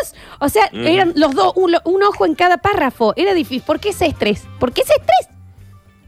[0.41, 3.15] O sea, eran los dos, un, un ojo en cada párrafo.
[3.17, 3.63] Era difícil.
[3.67, 4.45] ¿Por qué ese estrés?
[4.61, 5.36] ¿Por qué ese estrés?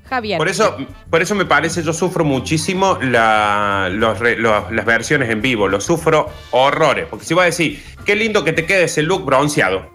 [0.09, 0.38] Javier.
[0.38, 0.77] Por eso,
[1.11, 5.68] por eso me parece, yo sufro muchísimo la- los re- los- las versiones en vivo,
[5.68, 7.07] lo sufro horrores.
[7.09, 9.90] Porque si voy a decir, qué lindo que te quede ese look bronceado,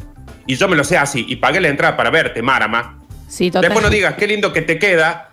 [0.47, 3.63] y yo me lo sé así, y pagué la entrada para verte, Marama, Sí, total.
[3.63, 5.29] después no digas, qué lindo que te queda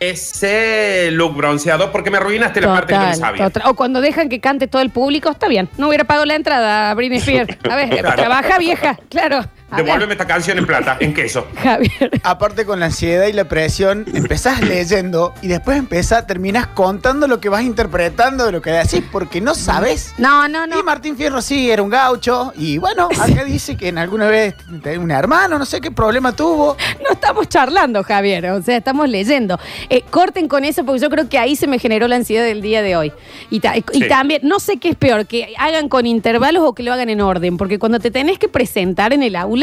[0.00, 3.44] ese look bronceado, porque me arruinaste la parte que no sabía.
[3.44, 3.62] total.
[3.66, 5.68] O cuando dejan que cante todo el público, está bien.
[5.76, 7.56] No hubiera pagado la entrada Britney Spears.
[7.70, 8.16] A ver, Claro.
[8.16, 9.44] trabaja vieja, claro.
[9.76, 11.46] Devuélveme esta canción en plata, en queso.
[11.62, 12.10] Javier.
[12.22, 17.38] Aparte con la ansiedad y la presión, empezás leyendo y después empezás, terminas contando lo
[17.40, 20.14] que vas interpretando de lo que decís, porque no sabes.
[20.16, 20.78] No, no, no.
[20.78, 22.52] Y Martín Fierro sí, era un gaucho.
[22.56, 26.34] Y bueno, acá dice que en alguna vez tenía un hermano, no sé qué problema
[26.34, 26.76] tuvo.
[27.02, 28.46] No estamos charlando, Javier.
[28.52, 29.58] O sea, estamos leyendo.
[29.90, 32.62] Eh, corten con eso porque yo creo que ahí se me generó la ansiedad del
[32.62, 33.12] día de hoy.
[33.50, 34.08] Y, ta- y Sí.
[34.08, 37.20] también, no sé qué es peor, que hagan con intervalos o que lo hagan en
[37.20, 37.56] orden.
[37.58, 39.57] Porque cuando te tenés que presentar en el aula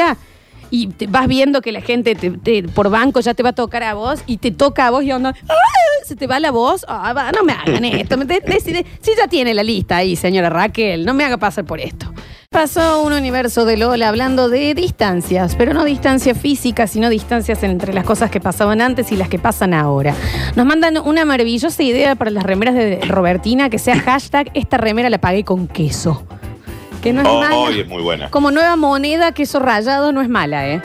[0.71, 3.53] y te vas viendo que la gente te- te- por banco ya te va a
[3.53, 5.53] tocar a vos y te toca a vos y onda, ¡ah!
[6.05, 6.85] se te va la voz.
[6.87, 8.17] Ah, va, no me hagan esto.
[8.17, 11.65] Me- de- decide- Si ya tiene la lista ahí, señora Raquel, no me haga pasar
[11.65, 12.11] por esto.
[12.49, 17.93] Pasó un universo de Lola hablando de distancias, pero no distancias físicas, sino distancias entre
[17.93, 20.13] las cosas que pasaban antes y las que pasan ahora.
[20.55, 25.09] Nos mandan una maravillosa idea para las remeras de Robertina, que sea hashtag, esta remera
[25.09, 26.25] la pagué con queso.
[27.05, 27.55] Que no es Oh, mala.
[27.55, 28.31] hoy es muy buena.
[28.31, 30.81] Como nueva moneda, queso rallado no es mala, ¿eh?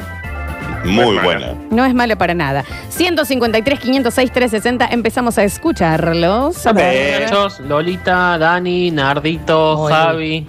[0.84, 1.22] Muy Buena.
[1.22, 1.54] buena.
[1.70, 2.62] No es mala para nada.
[2.90, 6.66] 153, 506, 360, empezamos a escucharlos.
[6.66, 7.22] A ver.
[7.22, 9.94] Muchachos, Lolita, Dani, Nardito, Oye.
[9.94, 10.46] Javi,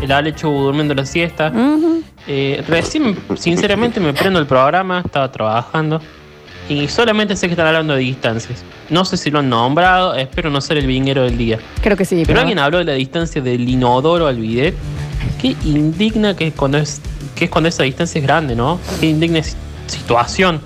[0.00, 1.52] el Alechu durmiendo la siesta.
[1.54, 2.02] Ujú.
[2.26, 6.00] Eh, recién, sinceramente, me prendo el programa, estaba trabajando.
[6.68, 8.64] Y solamente sé que están hablando de distancias.
[8.88, 11.58] No sé si lo han nombrado, espero no ser el vinguero del día.
[11.80, 12.22] Creo que sí.
[12.26, 14.74] Pero alguien habló de la distancia del inodoro al bidet.
[15.40, 17.00] Qué indigna que cuando es,
[17.34, 18.78] que es cuando esa distancia es grande, ¿no?
[19.00, 19.54] Qué indigna si-
[19.86, 20.60] situación.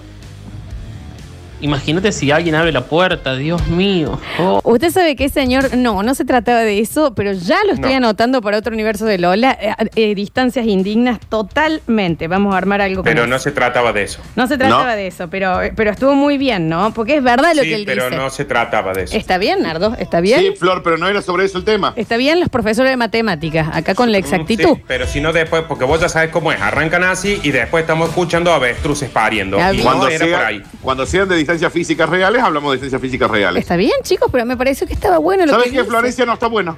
[1.61, 4.21] Imagínate si alguien abre la puerta, Dios mío.
[4.39, 4.61] Oh.
[4.65, 7.97] Usted sabe que, señor, no, no se trataba de eso, pero ya lo estoy No.
[7.97, 9.57] anotando para otro universo de Lola.
[9.61, 12.29] Eh, eh, distancias indignas totalmente.
[12.29, 13.31] Vamos a armar algo con Pero eso.
[13.31, 14.21] no se trataba de eso.
[14.37, 14.97] No se trataba No.
[14.97, 16.93] de eso, pero, pero estuvo muy bien, ¿no?
[16.93, 18.17] Porque es verdad lo Sí, que él pero dice.
[18.17, 19.17] no se trataba de eso.
[19.17, 20.41] Está bien, Nardo, está bien.
[20.41, 21.93] Sí, Flor, pero no era sobre eso el tema.
[21.97, 24.77] Está bien los profesores de matemáticas, acá con la exactitud.
[24.77, 27.83] Sí, pero si no después, porque vos ya sabes cómo es, arrancan así y después
[27.83, 29.57] estamos escuchando avestruces pariendo.
[29.73, 30.63] Y no Cuando, era por ahí.
[30.83, 33.61] cuando sean de distancias físicas reales, hablamos de distancias físicas reales.
[33.63, 35.89] Está bien, chicos, pero me pareció que estaba bueno lo ¿Sabes que qué, dice.
[35.91, 36.27] Florencia?
[36.27, 36.77] No está bueno.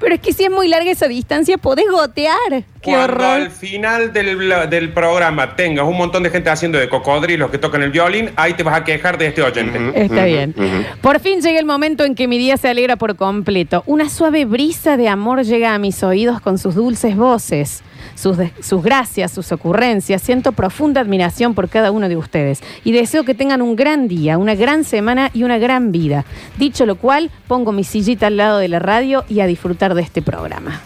[0.00, 2.36] Pero es que si es muy larga esa distancia, podés gotear.
[2.50, 3.24] Qué Cuando horror.
[3.26, 4.38] al final del,
[4.70, 8.54] del programa tengas un montón de gente haciendo de cocodrilos que tocan el violín, ahí
[8.54, 9.78] te vas a quejar de este oyente.
[9.78, 9.92] Ujú.
[9.94, 10.54] Está Ujú, bien.
[10.56, 10.98] ujú.
[11.02, 13.82] Por fin llega el momento en que mi día se alegra por completo.
[13.86, 17.82] Una suave brisa de amor llega a mis oídos con sus dulces voces,
[18.14, 20.22] sus, de- sus gracias, sus ocurrencias.
[20.22, 24.38] Siento profunda admiración por cada uno de ustedes y deseo que tengan un gran día,
[24.38, 26.24] una gran semana y una gran vida.
[26.58, 30.02] Dicho lo cual, pongo mi sillita al lado de la radio y a disfrutar de
[30.02, 30.80] este programa.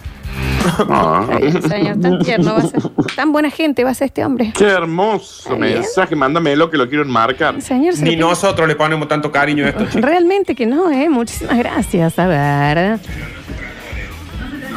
[0.79, 1.27] Ah.
[1.69, 2.83] Señor, tan tierno va a ser.
[3.17, 4.53] Tan buena gente va a ser este hombre.
[4.57, 6.15] Qué hermoso mensaje.
[6.15, 7.61] Mándamelo que lo quiero enmarcar.
[7.63, 9.87] Señor, se Ni nosotros le ponemos tanto cariño a esto.
[9.95, 11.09] Realmente que no, ¿eh?
[11.09, 12.19] Muchísimas gracias.
[12.19, 13.01] A ver.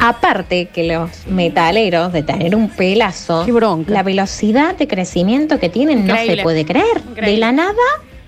[0.06, 3.90] Aparte que los metaleros de tener un pelazo, Qué bronca.
[3.90, 6.98] la velocidad de crecimiento que tienen no se puede creer.
[6.98, 7.30] Increíble.
[7.32, 7.72] De la nada,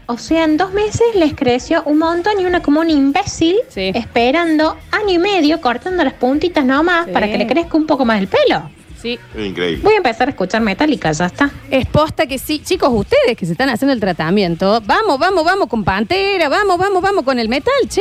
[0.07, 3.91] o sea, en dos meses les creció un montón y una como un imbécil Sí.
[3.95, 7.13] esperando año y medio cortando las puntitas nomás Sí.
[7.13, 8.71] para que le crezca un poco más el pelo.
[9.03, 9.19] Sí.
[9.37, 9.81] Increíble.
[9.83, 11.51] Voy a empezar a escuchar Metallica, ya está.
[11.71, 12.61] Es posta que sí.
[12.65, 17.03] Chicos, ustedes que se están haciendo el tratamiento, vamos, vamos, vamos con Pantera, vamos, vamos,
[17.03, 18.01] vamos con el metal, che.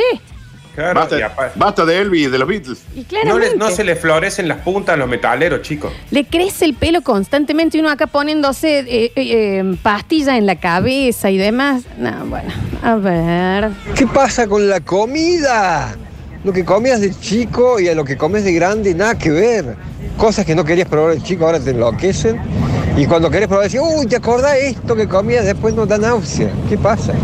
[0.76, 1.00] Claro,
[1.56, 2.78] Basta, de Elvis, de los Beatles.
[2.94, 3.50] Y no, claramente.
[3.50, 5.90] le- no se le florecen las puntas a los metaleros, chicos.
[6.10, 10.56] Le crece el pelo constantemente y uno acá poniéndose eh, eh, eh, pastillas en la
[10.60, 11.82] cabeza y demás.
[11.98, 13.70] No, bueno, a ver.
[13.96, 15.96] ¿Qué pasa con la comida?
[16.44, 19.74] Lo que comías de chico y a lo que comes de grande, nada que ver.
[20.16, 22.38] Cosas que no querías probar de chico ahora te enloquecen.
[22.96, 25.44] Y cuando querés probar, decís, uy, ¿te acordás esto que comías?
[25.44, 26.50] Después no da náusea.
[26.68, 27.14] ¿Qué pasa?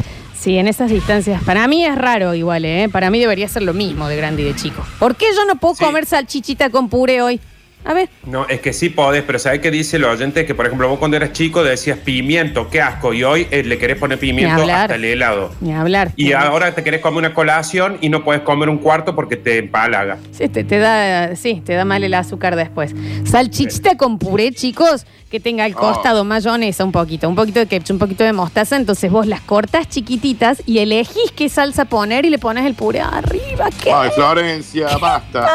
[0.42, 1.40] Sí, en esas distancias.
[1.44, 2.88] Para mí es raro igual, ¿eh?
[2.90, 4.84] Para mí debería ser lo mismo de grande y de chico.
[4.98, 5.84] ¿Por qué yo no puedo Sí.
[5.84, 7.38] comer salchichita con puré hoy?
[7.84, 8.08] A ver.
[8.26, 10.46] No, es que sí podés, pero ¿sabes qué dice el oyente?
[10.46, 13.78] Que, por ejemplo, vos cuando eras chico decías pimiento, qué asco, y hoy eh, le
[13.78, 15.52] querés poner pimiento hasta el helado.
[15.60, 16.12] Ni hablar.
[16.16, 19.58] Y ahora te querés comer una colación y no puedes comer un cuarto porque te
[19.58, 20.18] empalaga.
[20.30, 22.94] Sí, te, te da, sí, te da mal el azúcar después.
[23.24, 27.94] Salchichita con puré, chicos, que tenga al costado mayonesa un poquito, un poquito de ketchup,
[27.94, 28.76] un poquito de mostaza.
[28.76, 33.00] Entonces vos las cortas chiquititas y elegís qué salsa poner y le pones el puré
[33.00, 33.68] arriba.
[33.82, 35.48] ¿Qué Ay, Florencia, basta.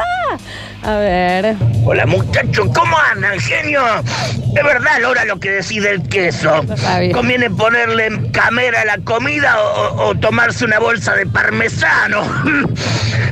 [0.00, 0.44] Pasa?
[0.82, 1.56] A ver.
[1.84, 3.82] Hola muchachos, ¿cómo andan, genio?
[4.56, 6.62] Es verdad, Laura, lo que decís del queso.
[6.62, 7.12] No.
[7.12, 12.22] ¿Conviene ponerle camera a la comida o, o tomarse una bolsa de parmesano?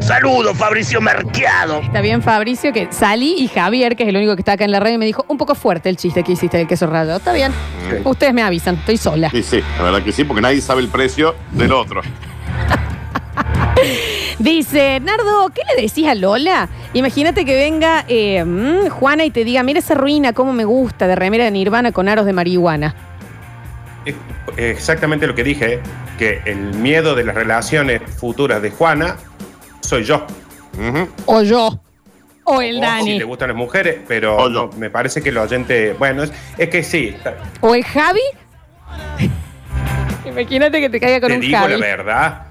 [0.01, 1.81] Saludos, Fabricio Merquiado.
[1.81, 4.73] Está bien, Fabricio, que salí y Javier, que es el único que está acá en
[4.73, 7.19] la radio, me dijo un poco fuerte el chiste que hiciste del queso rallado.
[7.19, 7.53] Está bien.
[8.05, 9.31] Ustedes me avisan, estoy sola.
[9.31, 12.03] Sí, sí, la verdad que sí, porque nadie sabe el precio del otro.
[14.39, 16.69] Dice, Nardo, ¿qué le decís a Lola?
[16.93, 21.09] Imagínate que venga eh, mm, Juana y te diga, mira esa ruina, cómo me gusta,
[21.09, 22.95] de remera de Nirvana con aros de marihuana.
[24.05, 24.15] Es
[24.57, 25.81] exactamente lo que dije,
[26.19, 29.17] que el miedo de las relaciones futuras de Juana
[29.81, 30.25] soy yo.
[31.27, 31.81] O yo.
[32.45, 33.13] O el O Dani.
[33.13, 35.95] Si le gustan las mujeres, pero no, me parece que el oyente.
[35.99, 37.09] Bueno, es, es que sí.
[37.09, 38.21] está- O el Javi.
[40.27, 41.73] Imagínate que te caiga con te un digo Javi.
[41.77, 42.43] la verdad.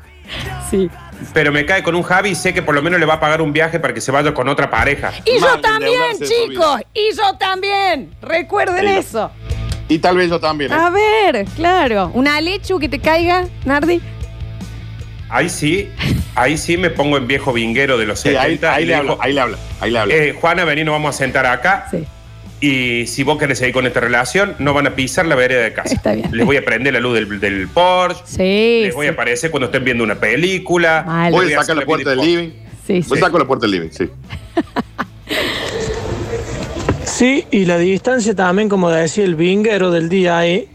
[0.70, 0.90] Sí.
[1.34, 3.20] Pero me cae con un Javi y sé que por lo menos le va a
[3.20, 5.12] pagar un viaje para que se vaya con otra pareja.
[5.26, 6.82] Y yo también, chicos.
[6.94, 8.12] Y yo también.
[8.22, 8.96] Recuerden Sí.
[9.00, 9.32] eso.
[9.90, 10.72] Y tal vez yo también.
[10.72, 10.76] ¿eh?
[10.76, 12.12] A ver, claro.
[12.14, 14.02] Una lechu que te caiga, Nardi.
[15.30, 15.90] Ahí sí,
[16.36, 19.18] ahí sí me pongo en viejo vinguero de los Sí, ahí, 70 ahí le digo,
[19.20, 20.14] ahí le habla, ahí le habla.
[20.16, 21.88] eh, Juana, vení, nos vamos a sentar acá.
[21.92, 22.06] Sí.
[22.60, 25.74] Y si vos querés seguir con esta relación, no van a pisar la vereda de
[25.74, 25.94] casa.
[25.94, 26.30] Está bien.
[26.32, 28.24] Les voy a prender la luz del, del Porsche.
[28.26, 28.82] Sí.
[28.86, 31.04] Les voy a aparecer cuando estén viendo una película.
[31.06, 31.32] Mal.
[31.32, 32.50] Voy a sacar la puerta del living.
[32.86, 33.24] Sí, Voy sí.
[33.24, 34.10] a sacar la puerta del living, sí.
[37.06, 40.70] Sí, y la distancia también, como decía el vinguero del día ahí,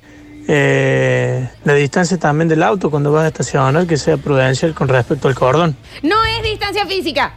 [0.49, 5.29] eh, la distancia también del auto cuando vas a estacionar, que sea prudencial con respecto
[5.29, 5.77] al cordón.
[6.03, 7.35] No es distancia física.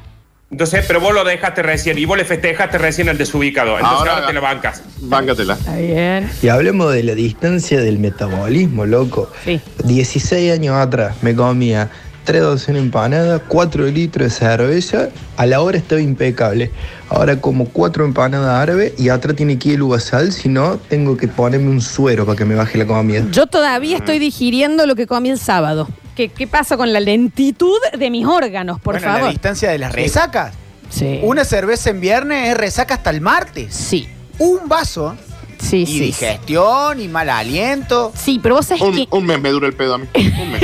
[0.52, 3.74] Entonces, pero vos lo dejaste recién y vos le festejaste recién al desubicado.
[3.78, 4.84] Entonces ahora, Ahora- te la bancas.
[5.02, 5.56] Báncatela.
[5.56, 6.30] Está bien.
[6.42, 9.30] Y hablemos de la distancia del metabolismo, loco.
[9.44, 9.60] Sí.
[9.84, 11.90] 16 años atrás me comía
[12.26, 16.72] 3 docenas de empanadas, 4 litros de cerveza, a la hora estaba impecable.
[17.10, 21.18] Ahora como 4 empanadas árabes y atrás tiene que ir el uvasal, si no tengo
[21.18, 23.24] que ponerme un suero para que me baje la comida.
[23.32, 25.88] Yo todavía estoy digiriendo lo que comí el sábado.
[26.16, 29.30] ¿Qué, qué pasa con la lentitud de mis órganos, por bueno, la favor?
[29.32, 30.54] distancia de las resacas.
[30.90, 31.20] Sí.
[31.24, 33.74] Una cerveza en viernes es resaca hasta el martes.
[33.74, 34.08] Sí.
[34.40, 35.16] Un vaso
[35.58, 35.94] Sí, y sí.
[35.94, 36.00] sí.
[36.02, 38.12] digestión y mal aliento.
[38.16, 39.08] Sí, pero vos sabés Un, que.
[39.10, 40.06] un mes me dura el pedo a mí.
[40.14, 40.62] Un mes.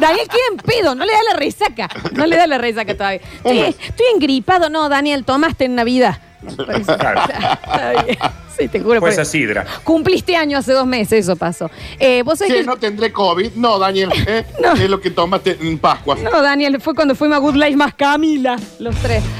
[0.00, 1.88] Daniel queda en pedo, no le da la resaca.
[2.12, 3.20] No le da la resaca todavía.
[3.36, 6.18] Estoy, estoy engripado, no, Daniel, tomaste en Navidad.
[6.78, 8.18] Está bien.
[8.58, 9.06] Sí, te juro.
[9.06, 9.64] Esa sidra.
[9.82, 11.70] Cumpliste año hace dos meses, eso pasó.
[11.98, 12.66] Eh, vos sabés Sí, que.
[12.66, 13.52] no tendré COVID.
[13.54, 14.10] No, Daniel.
[14.26, 14.44] ¿eh?
[14.62, 14.72] No.
[14.72, 16.16] Es lo que tomaste en Pascua.
[16.22, 19.22] No, Daniel, fue cuando fuimos a Good Life más Camila, los tres.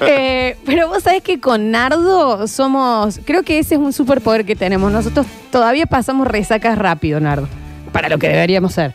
[0.00, 3.20] Eh, pero vos sabés que con Nardo somos.
[3.24, 4.90] Creo que ese es un superpoder que tenemos.
[4.92, 7.48] Nosotros todavía pasamos resacas rápido, Nardo.
[7.92, 8.94] Para lo que deberíamos ser.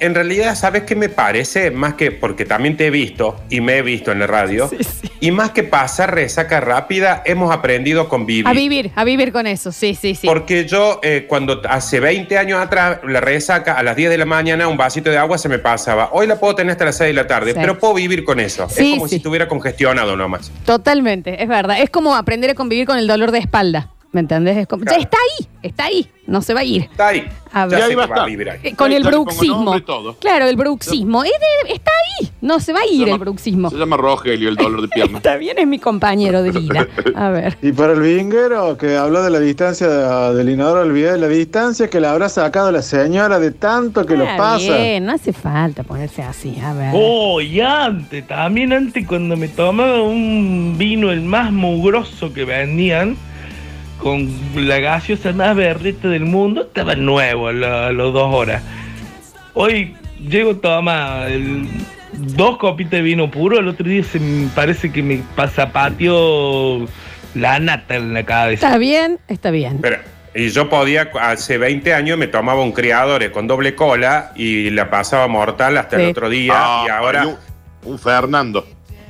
[0.00, 1.70] En realidad, ¿sabes qué me parece?
[1.70, 4.68] Más que, porque también te he visto y me he visto en la radio,
[5.20, 8.46] y más que pasar resaca rápida, hemos aprendido a convivir.
[8.48, 9.72] A vivir, a vivir con eso.
[9.72, 10.26] Sí, sí, sí.
[10.26, 14.26] Porque yo, eh, cuando hace 20 años atrás, la resaca a las 10 de la
[14.26, 16.10] mañana, un vasito de agua se me pasaba.
[16.12, 17.58] Hoy la puedo tener hasta las 6 de la tarde, Sí.
[17.60, 18.66] pero puedo vivir con eso.
[18.68, 20.50] Es como si estuviera congestionado nomás.
[20.64, 21.80] Totalmente, es verdad.
[21.80, 23.90] Es como aprender a convivir con el dolor de espalda.
[24.16, 24.56] ¿Me entendés?
[24.56, 24.96] Es como- Claro.
[24.98, 26.08] Ya está ahí, está ahí.
[26.26, 26.82] No se va a ir.
[26.84, 27.28] Está ahí.
[27.52, 27.82] A Ya ver.
[27.88, 28.26] sé va a a estar.
[28.26, 28.58] vivir ahí.
[28.62, 29.56] Eh, Con Ahí el está, le pongo bruxismo.
[29.56, 30.14] nombre y todo.
[30.16, 31.22] Claro, el bruxismo.
[31.22, 31.30] Es
[31.66, 32.30] de- está ahí.
[32.40, 33.68] No se va a ir el bruxismo.
[33.68, 35.18] Se llama Rogelio, el dolor de pierna.
[35.18, 36.86] Está bien, es mi compañero de vida.
[37.14, 37.58] A ver.
[37.62, 41.28] Y para el vinguero que habló de la distancia de- del inodoro al video, la
[41.28, 44.76] distancia que le habrá sacado la señora de tanto que lo Está pasa.
[44.78, 46.58] bien, no hace falta ponerse así.
[46.58, 46.92] A ver.
[46.94, 53.16] Oh, y antes, también antes cuando me tomaba un vino el más mugroso que vendían,
[53.98, 58.62] con la gaseosa más berreta del mundo, estaba nuevo a, la- a las dos horas.
[59.54, 59.94] Hoy
[60.28, 61.66] llego a tomar el-
[62.12, 66.86] dos copitas de vino puro, el otro día se me parece que me pasapateó
[67.34, 68.66] la nata en la cabeza.
[68.66, 69.78] Está bien, está bien.
[69.80, 69.98] Pero,
[70.34, 74.90] y yo podía, hace 20 años me tomaba un criador con doble cola y la
[74.90, 76.02] pasaba mortal hasta Sí.
[76.04, 76.52] el otro día.
[76.56, 77.26] Ah, y ahora.
[77.84, 78.66] un Fernando.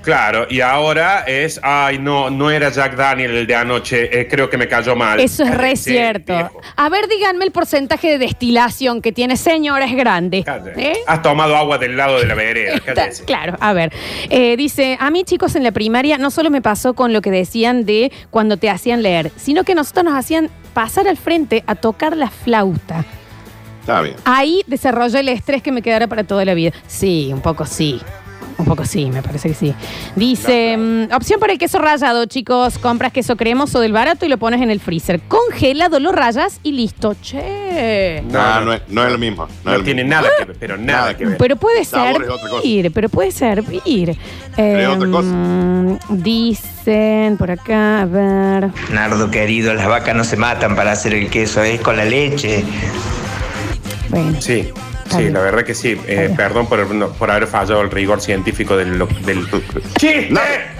[0.07, 4.49] Claro, y ahora es, ay, no, no era Jack Daniel el de anoche, eh, creo
[4.49, 5.19] que me cayó mal.
[5.19, 6.33] Eso es re Sí, cierto.
[6.33, 6.61] viejo.
[6.77, 10.45] A ver, díganme el porcentaje de destilación que tiene, señora, es grande.
[10.77, 10.95] ¿Eh?
[11.09, 12.79] Has tomado agua del lado de la vereda.
[13.27, 13.93] Claro, a ver.
[14.31, 17.33] Eh, dice, a mí chicos en la primaria no solo me pasó con lo que
[17.33, 21.75] decían de cuando te hacían leer, sino que nosotros nos hacían pasar al frente a
[21.75, 23.05] tocar la flauta.
[23.81, 24.15] Está bien.
[24.25, 26.71] Ahí desarrollé el estrés que me quedará para toda la vida.
[26.87, 28.01] Sí, un poco sí.
[28.59, 29.75] Un poco sí, me parece que sí.
[30.15, 32.79] Dice, mm, opción para el queso rallado, chicos.
[32.79, 35.21] Compras queso cremoso del barato y lo pones en el freezer.
[35.29, 37.15] Congelado, lo rayas y listo.
[37.21, 38.23] Che.
[38.31, 39.47] No, no, es, no es lo mismo.
[39.65, 40.21] No, es lo tiene mismo.
[40.23, 41.37] nada que ver, pero nada que ver.
[41.37, 42.63] Pero puede Sabor es otra cosa.
[42.63, 44.17] servir, pero puede servir.
[44.57, 45.29] Es otra cosa.
[45.29, 48.71] Em, Dicen por acá, a ver.
[48.91, 52.65] Nardo querido, las vacas no se matan para hacer el queso, es con la leche.
[54.09, 54.41] Bueno.
[54.41, 54.69] Sí,
[55.11, 55.97] sí, la verdad que sí.
[56.07, 59.47] Eh, perdón por, no- por haber fallado el rigor científico del, del
[59.99, 60.29] chiste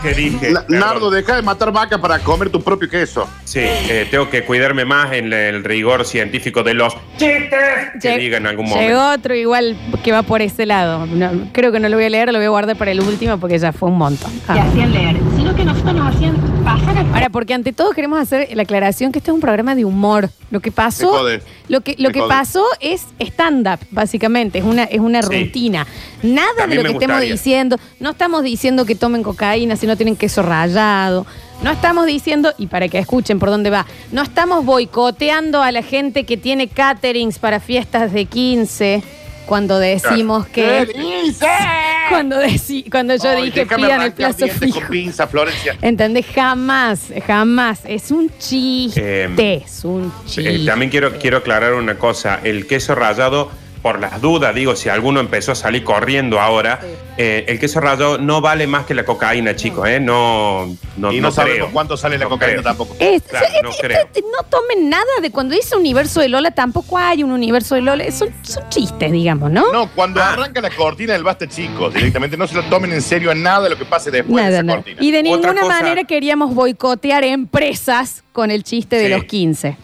[0.03, 0.51] que dije.
[0.53, 3.29] Na- Nardo, deja de matar vacas para comer tu propio queso.
[3.45, 7.59] Sí, eh, tengo que cuidarme más en el rigor científico de los chistes
[8.01, 8.89] que diga en algún momento.
[8.89, 11.07] Llegó otro igual que va por ese lado.
[11.07, 13.39] No, creo que no lo voy a leer, lo voy a guardar para el último
[13.39, 14.31] porque ya fue un montón.
[14.49, 14.55] Ah.
[14.69, 18.49] hacían leer, sino que nosotros nos hacían pasar al Ahora, porque ante todo queremos hacer
[18.55, 20.29] la aclaración que este es un programa de humor.
[20.51, 21.27] Lo que pasó,
[21.69, 24.16] lo que, lo que pasó es stand-up, básicamente.
[24.59, 25.45] Es una, es una Sí.
[25.45, 25.87] rutina.
[26.23, 27.77] Nada de lo que estemos diciendo.
[28.01, 31.27] No estamos diciendo que tomen cocaína si no tienen queso rallado.
[31.63, 35.83] No estamos diciendo, y para que escuchen por dónde va, no estamos boicoteando a la
[35.83, 39.03] gente que tiene caterings para fiestas de 15
[39.47, 40.89] cuando decimos que.
[42.09, 44.79] Cuando, deci- cuando yo Ay, dije pidan el plazo fijo.
[44.81, 45.77] con pinza, Florencia.
[45.83, 46.25] ¿Entendés?
[46.33, 47.81] Jamás, jamás.
[47.85, 49.25] Es un chiste.
[49.27, 50.65] Eh, es un Eh, chiste.
[50.67, 52.39] también quiero, quiero aclarar una cosa.
[52.45, 53.51] El queso rallado,
[53.87, 56.81] por las dudas, digo, si alguno empezó a salir corriendo ahora,
[57.17, 60.01] eh, el queso rallado no vale más que la cocaína, chicos, ¿eh?
[60.01, 61.71] No, no, Y no no sabemos creo.
[61.73, 62.63] cuánto sale la No cocaína creo.
[62.65, 62.97] tampoco.
[62.99, 64.09] Es- Claro, es- no es- creo.
[64.13, 67.83] es- no tomen nada de cuando dice universo de Lola, tampoco hay un universo de
[67.83, 68.11] Lola.
[68.11, 69.73] Son, son chistes, digamos, ¿no?
[69.73, 70.33] No, cuando Ah.
[70.33, 73.61] arranca la cortina del Basta Chicos, directamente no se lo tomen en serio a nada
[73.63, 74.79] de lo que pase después de Nada, esa nada.
[74.79, 75.01] cortina.
[75.01, 79.77] Y de ninguna cosa- manera queríamos boicotear empresas con el chiste de los 15.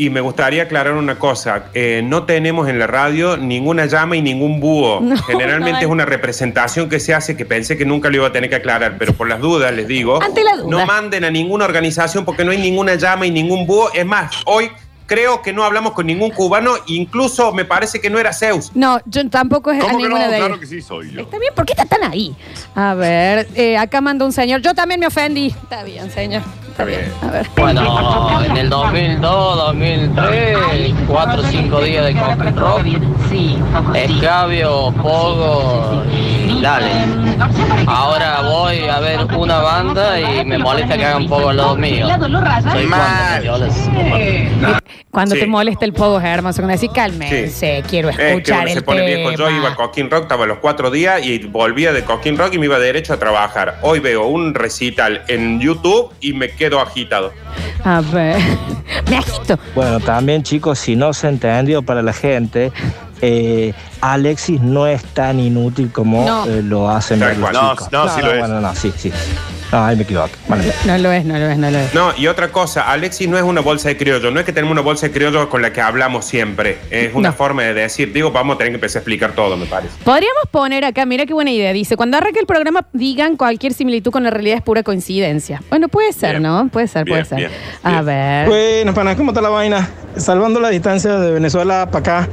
[0.00, 1.64] Y me gustaría aclarar una cosa.
[1.74, 5.00] eh, no tenemos en la radio ninguna llama y ningún búho.
[5.08, 8.26] No, Generalmente no es una representación que se hace que pensé que nunca lo iba
[8.28, 10.68] a tener que aclarar, pero por las dudas les digo, Ante la duda.
[10.70, 13.90] no manden a ninguna organización porque no hay ninguna llama y ningún búho.
[13.92, 14.70] Es más, hoy
[15.08, 18.70] creo que no hablamos con ningún cubano, incluso me parece que no era Zeus.
[18.74, 20.08] No, yo tampoco es a ¿Cómo que no?
[20.10, 20.46] ninguna de ellas.
[20.46, 21.22] Claro que sí soy yo.
[21.22, 22.36] Está bien, ¿por qué está tan ahí?
[22.74, 24.60] A ver, eh, acá manda un señor.
[24.60, 25.46] Yo también me ofendí.
[25.48, 26.42] Está bien, señor.
[26.68, 27.10] Está bien.
[27.22, 27.48] A ver.
[27.56, 32.86] Bueno, en el 2002, 2003, 4 o 5 días de cock and rock,
[33.96, 36.90] escabio, pogo y dale.
[37.86, 42.06] Ahora voy a ver una banda y me molesta que hagan pogo al lado mío.
[42.72, 43.42] Soy Mal.
[45.10, 45.40] cuando Sí.
[45.40, 46.60] te molesta el pogo es hermoso.
[46.62, 49.28] Cuando decís, cálmense, quiero que escuchar se pone tema.
[49.28, 49.32] viejo.
[49.32, 52.58] Yo iba a Coquín Rock, estaba los cuatro días y volvía de Coquín Rock y
[52.58, 53.78] me iba derecho a trabajar.
[53.82, 57.32] Hoy veo un recital en YouTube y me quedo agitado.
[57.84, 58.36] A ver.
[59.08, 59.58] Me agito.
[59.74, 62.72] Bueno, también chicos, si no se entendió para la gente,
[63.22, 66.46] eh, Alexis no es tan inútil como No.
[66.46, 67.52] eh, lo hacen los cual.
[67.52, 67.92] No, chicos.
[67.92, 68.38] no, sí lo es.
[68.40, 69.12] Bueno, no, sí, sí.
[69.70, 70.30] No, ahí me equivoco.
[70.48, 70.72] Vale.
[70.86, 71.92] No lo es, no lo es, no lo es.
[71.94, 74.72] No, y otra cosa, Alexis no es una bolsa de criollo, no es que tenemos
[74.72, 77.34] una bolsa de criollo con la que hablamos siempre, es una No.
[77.34, 79.92] forma de decir, digo, vamos a tener que empezar a explicar todo, me parece.
[80.04, 81.74] Podríamos poner acá, mira qué buena idea.
[81.74, 85.62] Dice, cuando arranque el programa, digan cualquier similitud con la realidad es pura coincidencia.
[85.68, 86.66] Bueno, puede ser, ¿no?
[86.72, 87.36] Puede ser, puede Bien, ser.
[87.38, 87.50] bien,
[87.82, 88.48] A ver.
[88.48, 89.86] Bueno, pana, ¿cómo está la vaina?
[90.16, 92.28] Salvando la distancia de Venezuela para acá.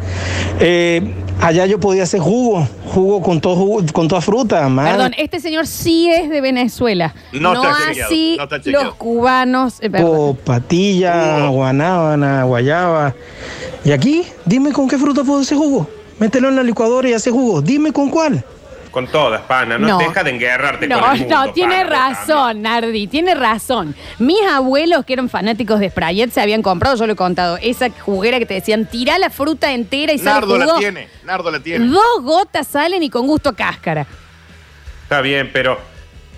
[0.61, 4.67] Eh, allá yo podía hacer jugo, jugo con, todo jugo- con toda fruta.
[4.69, 4.85] man.
[4.85, 7.13] Perdón, este señor sí es de Venezuela.
[7.33, 8.85] No está chequeado, así no está chequeado.
[8.85, 9.75] los cubanos.
[9.81, 9.89] eh.
[10.03, 13.13] O patilla, guanábana, guayaba.
[13.83, 15.87] Y aquí, dime con qué fruta puedo hacer jugo.
[16.19, 17.61] Mételo en la licuadora y hace jugo.
[17.61, 18.43] Dime con cuál.
[18.95, 19.97] Con todas, pana, no, No.
[19.97, 21.89] deja de enguerrarte No, con el mundo, no, tiene pana.
[22.13, 23.93] razón, Nardi, tiene razón.
[24.19, 27.89] Mis abuelos, que eran fanáticos de Sprayet, se habían comprado, yo lo he contado, esa
[27.89, 31.59] juguera que te decían, tira la fruta entera y sale Nardo la tiene, Nardo la
[31.59, 31.87] tiene.
[31.87, 34.07] Dos gotas salen y con gusto cáscara.
[35.03, 35.77] Está bien, pero,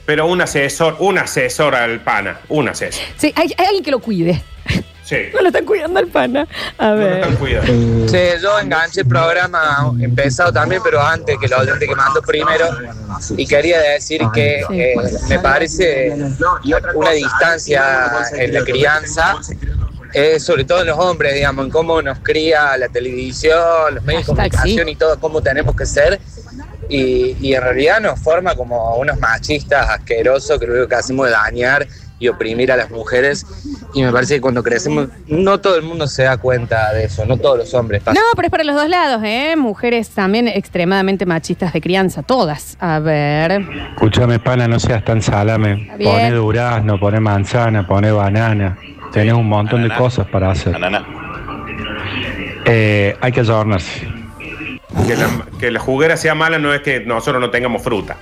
[0.07, 3.03] pero un asesor, un asesor al pana, un asesor.
[3.17, 4.41] Sí, hay, hay alguien que lo cuide.
[5.07, 5.15] Sí.
[5.33, 6.45] No lo están cuidando al pana.
[6.77, 7.25] A ver.
[8.07, 12.67] Sí, yo enganché el programa empezado también, pero antes que lo oyente que mandó primero.
[13.37, 14.95] Y quería decir que eh,
[15.29, 16.13] me parece
[16.93, 19.37] una distancia en la crianza,
[20.13, 24.23] eh, sobre todo en los hombres, digamos, en cómo nos cría la televisión, los medios
[24.23, 24.31] de sí.
[24.31, 26.19] comunicación y todo, cómo tenemos que ser.
[26.89, 31.27] Y, y en realidad nos forma como unos machistas asquerosos que lo único que hacemos
[31.27, 31.87] es dañar
[32.19, 33.45] y oprimir a las mujeres.
[33.97, 37.25] Y me parece que cuando crecemos, no todo el mundo se da cuenta de eso,
[37.25, 38.03] no todos los hombres.
[38.05, 39.55] No, pero es para los dos lados, ¿eh?
[39.57, 42.77] Mujeres también extremadamente machistas de crianza, todas.
[42.79, 43.65] A ver.
[43.95, 45.89] Escúchame, pana, no seas tan salame.
[46.03, 48.77] Pone durazno, pone manzana, pone banana.
[49.11, 50.77] Tenés un montón de cosas para hacer.
[52.65, 54.16] Eh, hay que adornarse.
[55.05, 55.27] Que la,
[55.59, 58.17] que la juguera sea mala no es que nosotros no tengamos fruta.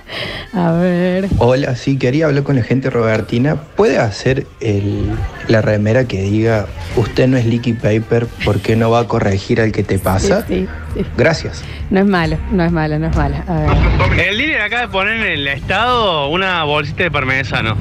[0.52, 1.28] A ver.
[1.38, 3.56] Hola, sí, quería hablar con la gente robertina.
[3.76, 5.10] ¿Puede hacer el-
[5.48, 6.66] la remera que diga,
[6.96, 10.44] usted no es leaky paper, ¿por qué no va a corregir al que te pasa?
[10.46, 11.06] Sí, sí, sí.
[11.16, 11.64] Gracias.
[11.90, 13.36] No es malo, no es malo, no es malo.
[13.46, 14.20] A ver.
[14.28, 17.76] El líder acaba de poner en el estado una bolsita de parmesano.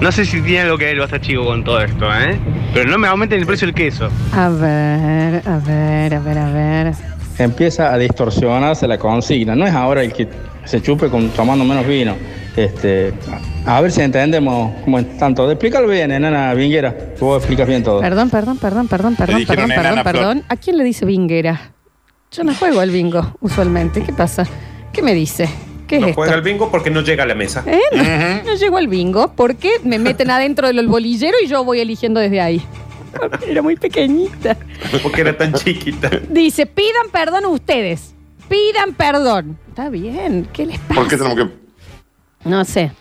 [0.00, 2.38] No sé si tiene algo que ver el basta chico con todo esto, ¿eh?
[2.72, 4.08] Pero no me aumenten el precio del queso.
[4.32, 6.94] A ver, a ver, a ver, a ver.
[7.42, 9.54] Empieza a distorsionarse la consigna.
[9.56, 10.28] No es ahora el que
[10.64, 12.14] se chupe con, tomando menos vino.
[12.56, 13.12] Este,
[13.66, 15.50] a ver si entendemos cómo es tanto.
[15.50, 16.94] Explícalo bien, enana vinguera.
[17.18, 18.00] Vos explicas bien todo.
[18.00, 20.44] Perdón, perdón, perdón, perdón, perdón, perdón, perdón, perdón.
[20.48, 21.72] ¿A quién le dice vinguera?
[22.32, 24.02] Yo no juego al bingo, usualmente.
[24.02, 24.44] ¿Qué pasa?
[24.92, 25.48] ¿Qué me dice?
[25.88, 26.20] ¿Qué es No esto?
[26.20, 27.64] juega al bingo porque no llega a la mesa.
[27.66, 27.80] ¿Eh?
[28.44, 32.20] No, no llego al bingo porque me meten adentro del bolillero y yo voy eligiendo
[32.20, 32.62] desde ahí.
[33.46, 34.56] Era muy pequeñita.
[35.02, 36.10] Porque era tan chiquita.
[36.28, 38.14] Dice, pidan perdón ustedes.
[38.48, 39.58] Pidan perdón.
[39.68, 40.48] Está bien.
[40.52, 40.94] ¿Qué les pasa?
[40.94, 42.48] ¿Por qué tenemos que.?
[42.48, 42.92] No sé.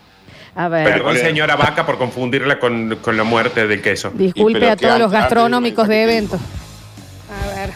[0.56, 0.84] A ver.
[0.84, 4.12] Perdón, señora Vaca, por confundirla con, con la muerte del queso.
[4.14, 6.40] Disculpe a todos los gastronómicos de eventos.
[7.30, 7.72] A ver.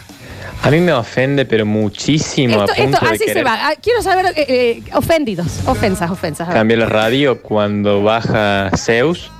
[0.62, 3.68] A mí me ofende, pero muchísimo, Esto, a punto esto de así se va.
[3.68, 5.60] Ah, quiero saber, eh, eh, ofendidos.
[5.66, 6.48] Ofensas, ofensas.
[6.48, 6.58] A ver.
[6.58, 9.30] cambiar la radio cuando baja Zeus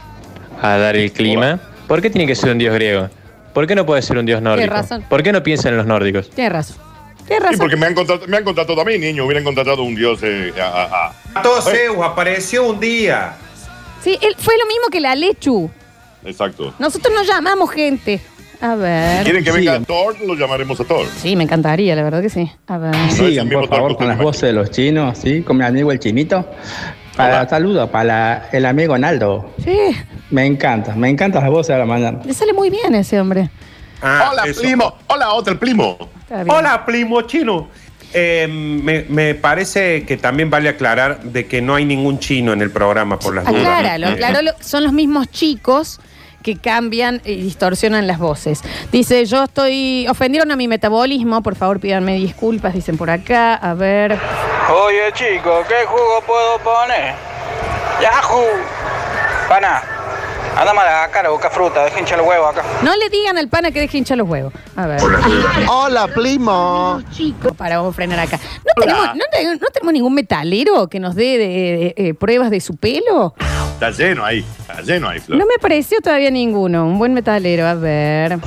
[0.60, 1.60] a dar el clima.
[1.88, 3.08] ¿Por qué tiene que ser un dios griego?
[3.52, 4.72] ¿Por qué no puede ser un dios nórdico?
[4.72, 5.04] razón.
[5.08, 6.30] ¿Por qué no piensan en los nórdicos?
[6.30, 6.76] Tienes razón.
[7.26, 7.58] Tienes Sí, razón.
[7.58, 9.24] porque me han, contratado, me han contratado a mí, niño.
[9.24, 10.18] Hubieran contratado a un dios.
[10.22, 13.34] eh, a- a- a- Zeus apareció un día.
[14.02, 15.70] Sí, él, fue lo mismo que la lechu.
[16.24, 16.74] Exacto.
[16.78, 18.20] Nosotros no llamamos gente.
[18.60, 19.24] A Si ver.
[19.24, 21.06] quieren que venga Thor, lo llamaremos a Thor.
[21.18, 22.50] Sí, me encantaría, la verdad que sí.
[22.66, 22.94] A ver.
[23.10, 25.42] Sigan, por favor, con las voces de los chinos, ¿sí?
[25.42, 26.46] Con mi amigo el chinito.
[27.16, 29.50] Para, saludo para la- el amigo Naldo.
[29.62, 29.76] Sí,
[30.30, 32.18] Me encanta, me encantan las voces de la mañana.
[32.24, 33.50] le sale muy bien ese hombre.
[34.02, 34.94] Hola, primo.
[35.06, 35.96] Hola, otro primo.
[36.48, 37.68] Hola, primo chino.
[38.12, 42.62] Eh, me, me parece que también vale aclarar de que no hay ningún chino en
[42.62, 43.60] el programa por las dudas.
[43.60, 44.50] Acláralo, Eh, acláralo.
[44.60, 46.00] Son los mismos chicos
[46.42, 48.60] que cambian y distorsionan las voces.
[48.92, 50.06] Dice, yo estoy...
[50.08, 53.54] Ofendieron a mi metabolismo, por favor pídanme disculpas, dicen por acá.
[53.54, 54.18] A ver...
[54.72, 57.14] Oye, chico, ¿qué jugo puedo poner?
[58.00, 58.44] Yahoo.
[59.48, 59.82] Pana,
[60.56, 62.62] anda mal acá, la boca fruta, dejen hinchar los huevos acá.
[62.82, 64.52] No le digan al pana que deje hinchar los huevos.
[64.76, 65.00] A ver.
[65.68, 67.02] Hola, primo.
[67.12, 68.38] Chico, para, vamos a frenar acá.
[68.64, 72.50] ¿No tenemos, no, te- no tenemos ningún metalero que nos dé de- de- eh, pruebas
[72.50, 73.34] de su pelo?
[73.74, 74.44] Está lleno ahí.
[74.60, 75.38] Está lleno ahí, Flor.
[75.38, 76.86] No me pareció todavía ninguno.
[76.86, 78.38] Un buen metalero, a ver.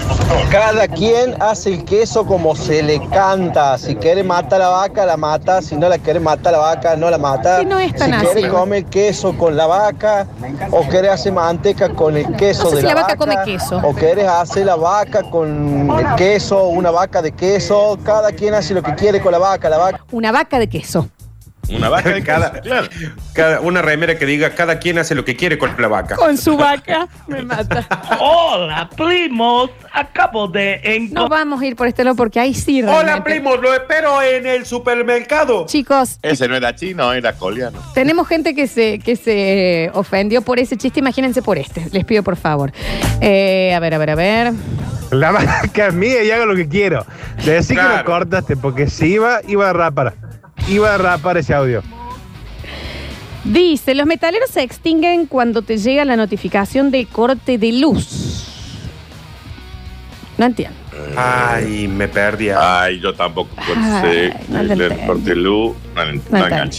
[0.49, 3.77] Cada quien hace el queso como se le canta.
[3.77, 5.61] Si quiere matar a la vaca, la mata.
[5.61, 7.59] Si no la quiere matar a la vaca, no la mata.
[7.59, 8.27] Sí, no es tan si así.
[8.33, 10.25] quiere comer queso con la vaca,
[10.71, 13.17] o quiere hacer manteca con el queso No sé de si la, la vaca vaca,
[13.17, 13.81] come queso.
[13.83, 17.99] o quieres hacer la vaca con el queso, una vaca de queso.
[18.03, 19.69] Cada quien hace lo que quiere con la vaca.
[19.69, 20.03] La vaca.
[20.11, 21.09] Una vaca de queso.
[21.69, 22.61] Una vaca de cada,
[23.33, 26.15] cada- Una remera que diga cada quien hace lo que quiere con la vaca.
[26.15, 27.07] Con su vaca.
[27.27, 27.87] Me mata.
[28.19, 29.69] Hola, primos.
[29.91, 31.23] Acabo de encontrar.
[31.23, 34.45] No vamos a ir por este lado porque ahí sí Hola, primos, lo espero en
[34.47, 35.65] el supermercado.
[35.65, 37.79] Chicos, Ese no era chino, era coreano.
[37.93, 40.99] tenemos gente que se, que se ofendió por ese chiste.
[40.99, 41.87] Imagínense por este.
[41.91, 42.71] Les pido por favor.
[43.21, 44.53] Eh, a ver, a ver, a ver.
[45.11, 47.05] La vaca es mía y hago lo que quiero.
[47.45, 47.97] Decí que Claro.
[47.99, 50.13] lo cortaste, porque si iba, iba a rapar.
[50.67, 51.81] Iba a rapar ese audio.
[53.43, 58.45] Dice, los metaleros se extinguen cuando te llega la notificación de corte de luz.
[60.37, 60.75] No entiendo.
[61.15, 62.49] Ay, me perdí.
[62.49, 64.33] Ay, yo tampoco Ay, sé.
[64.49, 66.77] no el del corte luz, no, no No entiendo.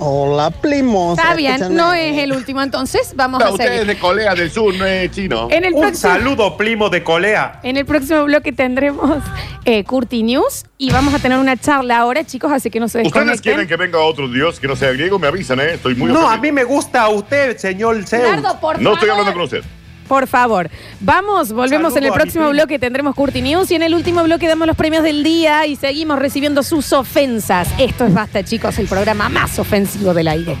[0.00, 1.18] Hola, primos.
[1.18, 3.12] Está bien, no es el último entonces.
[3.16, 3.86] Vamos No, a usted es seguir.
[3.88, 5.48] de Corea del Sur, no es chino.
[5.50, 7.58] En el Un próximo- saludo, primo de colea.
[7.64, 9.22] En el próximo bloque tendremos
[9.64, 12.98] eh, Curti News y vamos a tener una charla ahora, chicos, así que no se
[12.98, 13.42] ¿Ustedes desconecten.
[13.42, 15.18] quieren que venga otro dios que no sea griego?
[15.18, 15.74] Me avisan, ¿eh?
[15.74, 16.28] Estoy muy No, ofendido.
[16.32, 18.22] a mí me gusta a usted, señor Zeus.
[18.42, 19.64] Nardo, por No estoy hablando con usted.
[20.08, 23.94] Por favor, vamos, volvemos Saludo en el próximo bloque, tendremos Curti News y en el
[23.94, 27.68] último bloque damos los premios del día y seguimos recibiendo sus ofensas.
[27.78, 30.56] Esto es Basta, chicos, el programa más ofensivo del aire.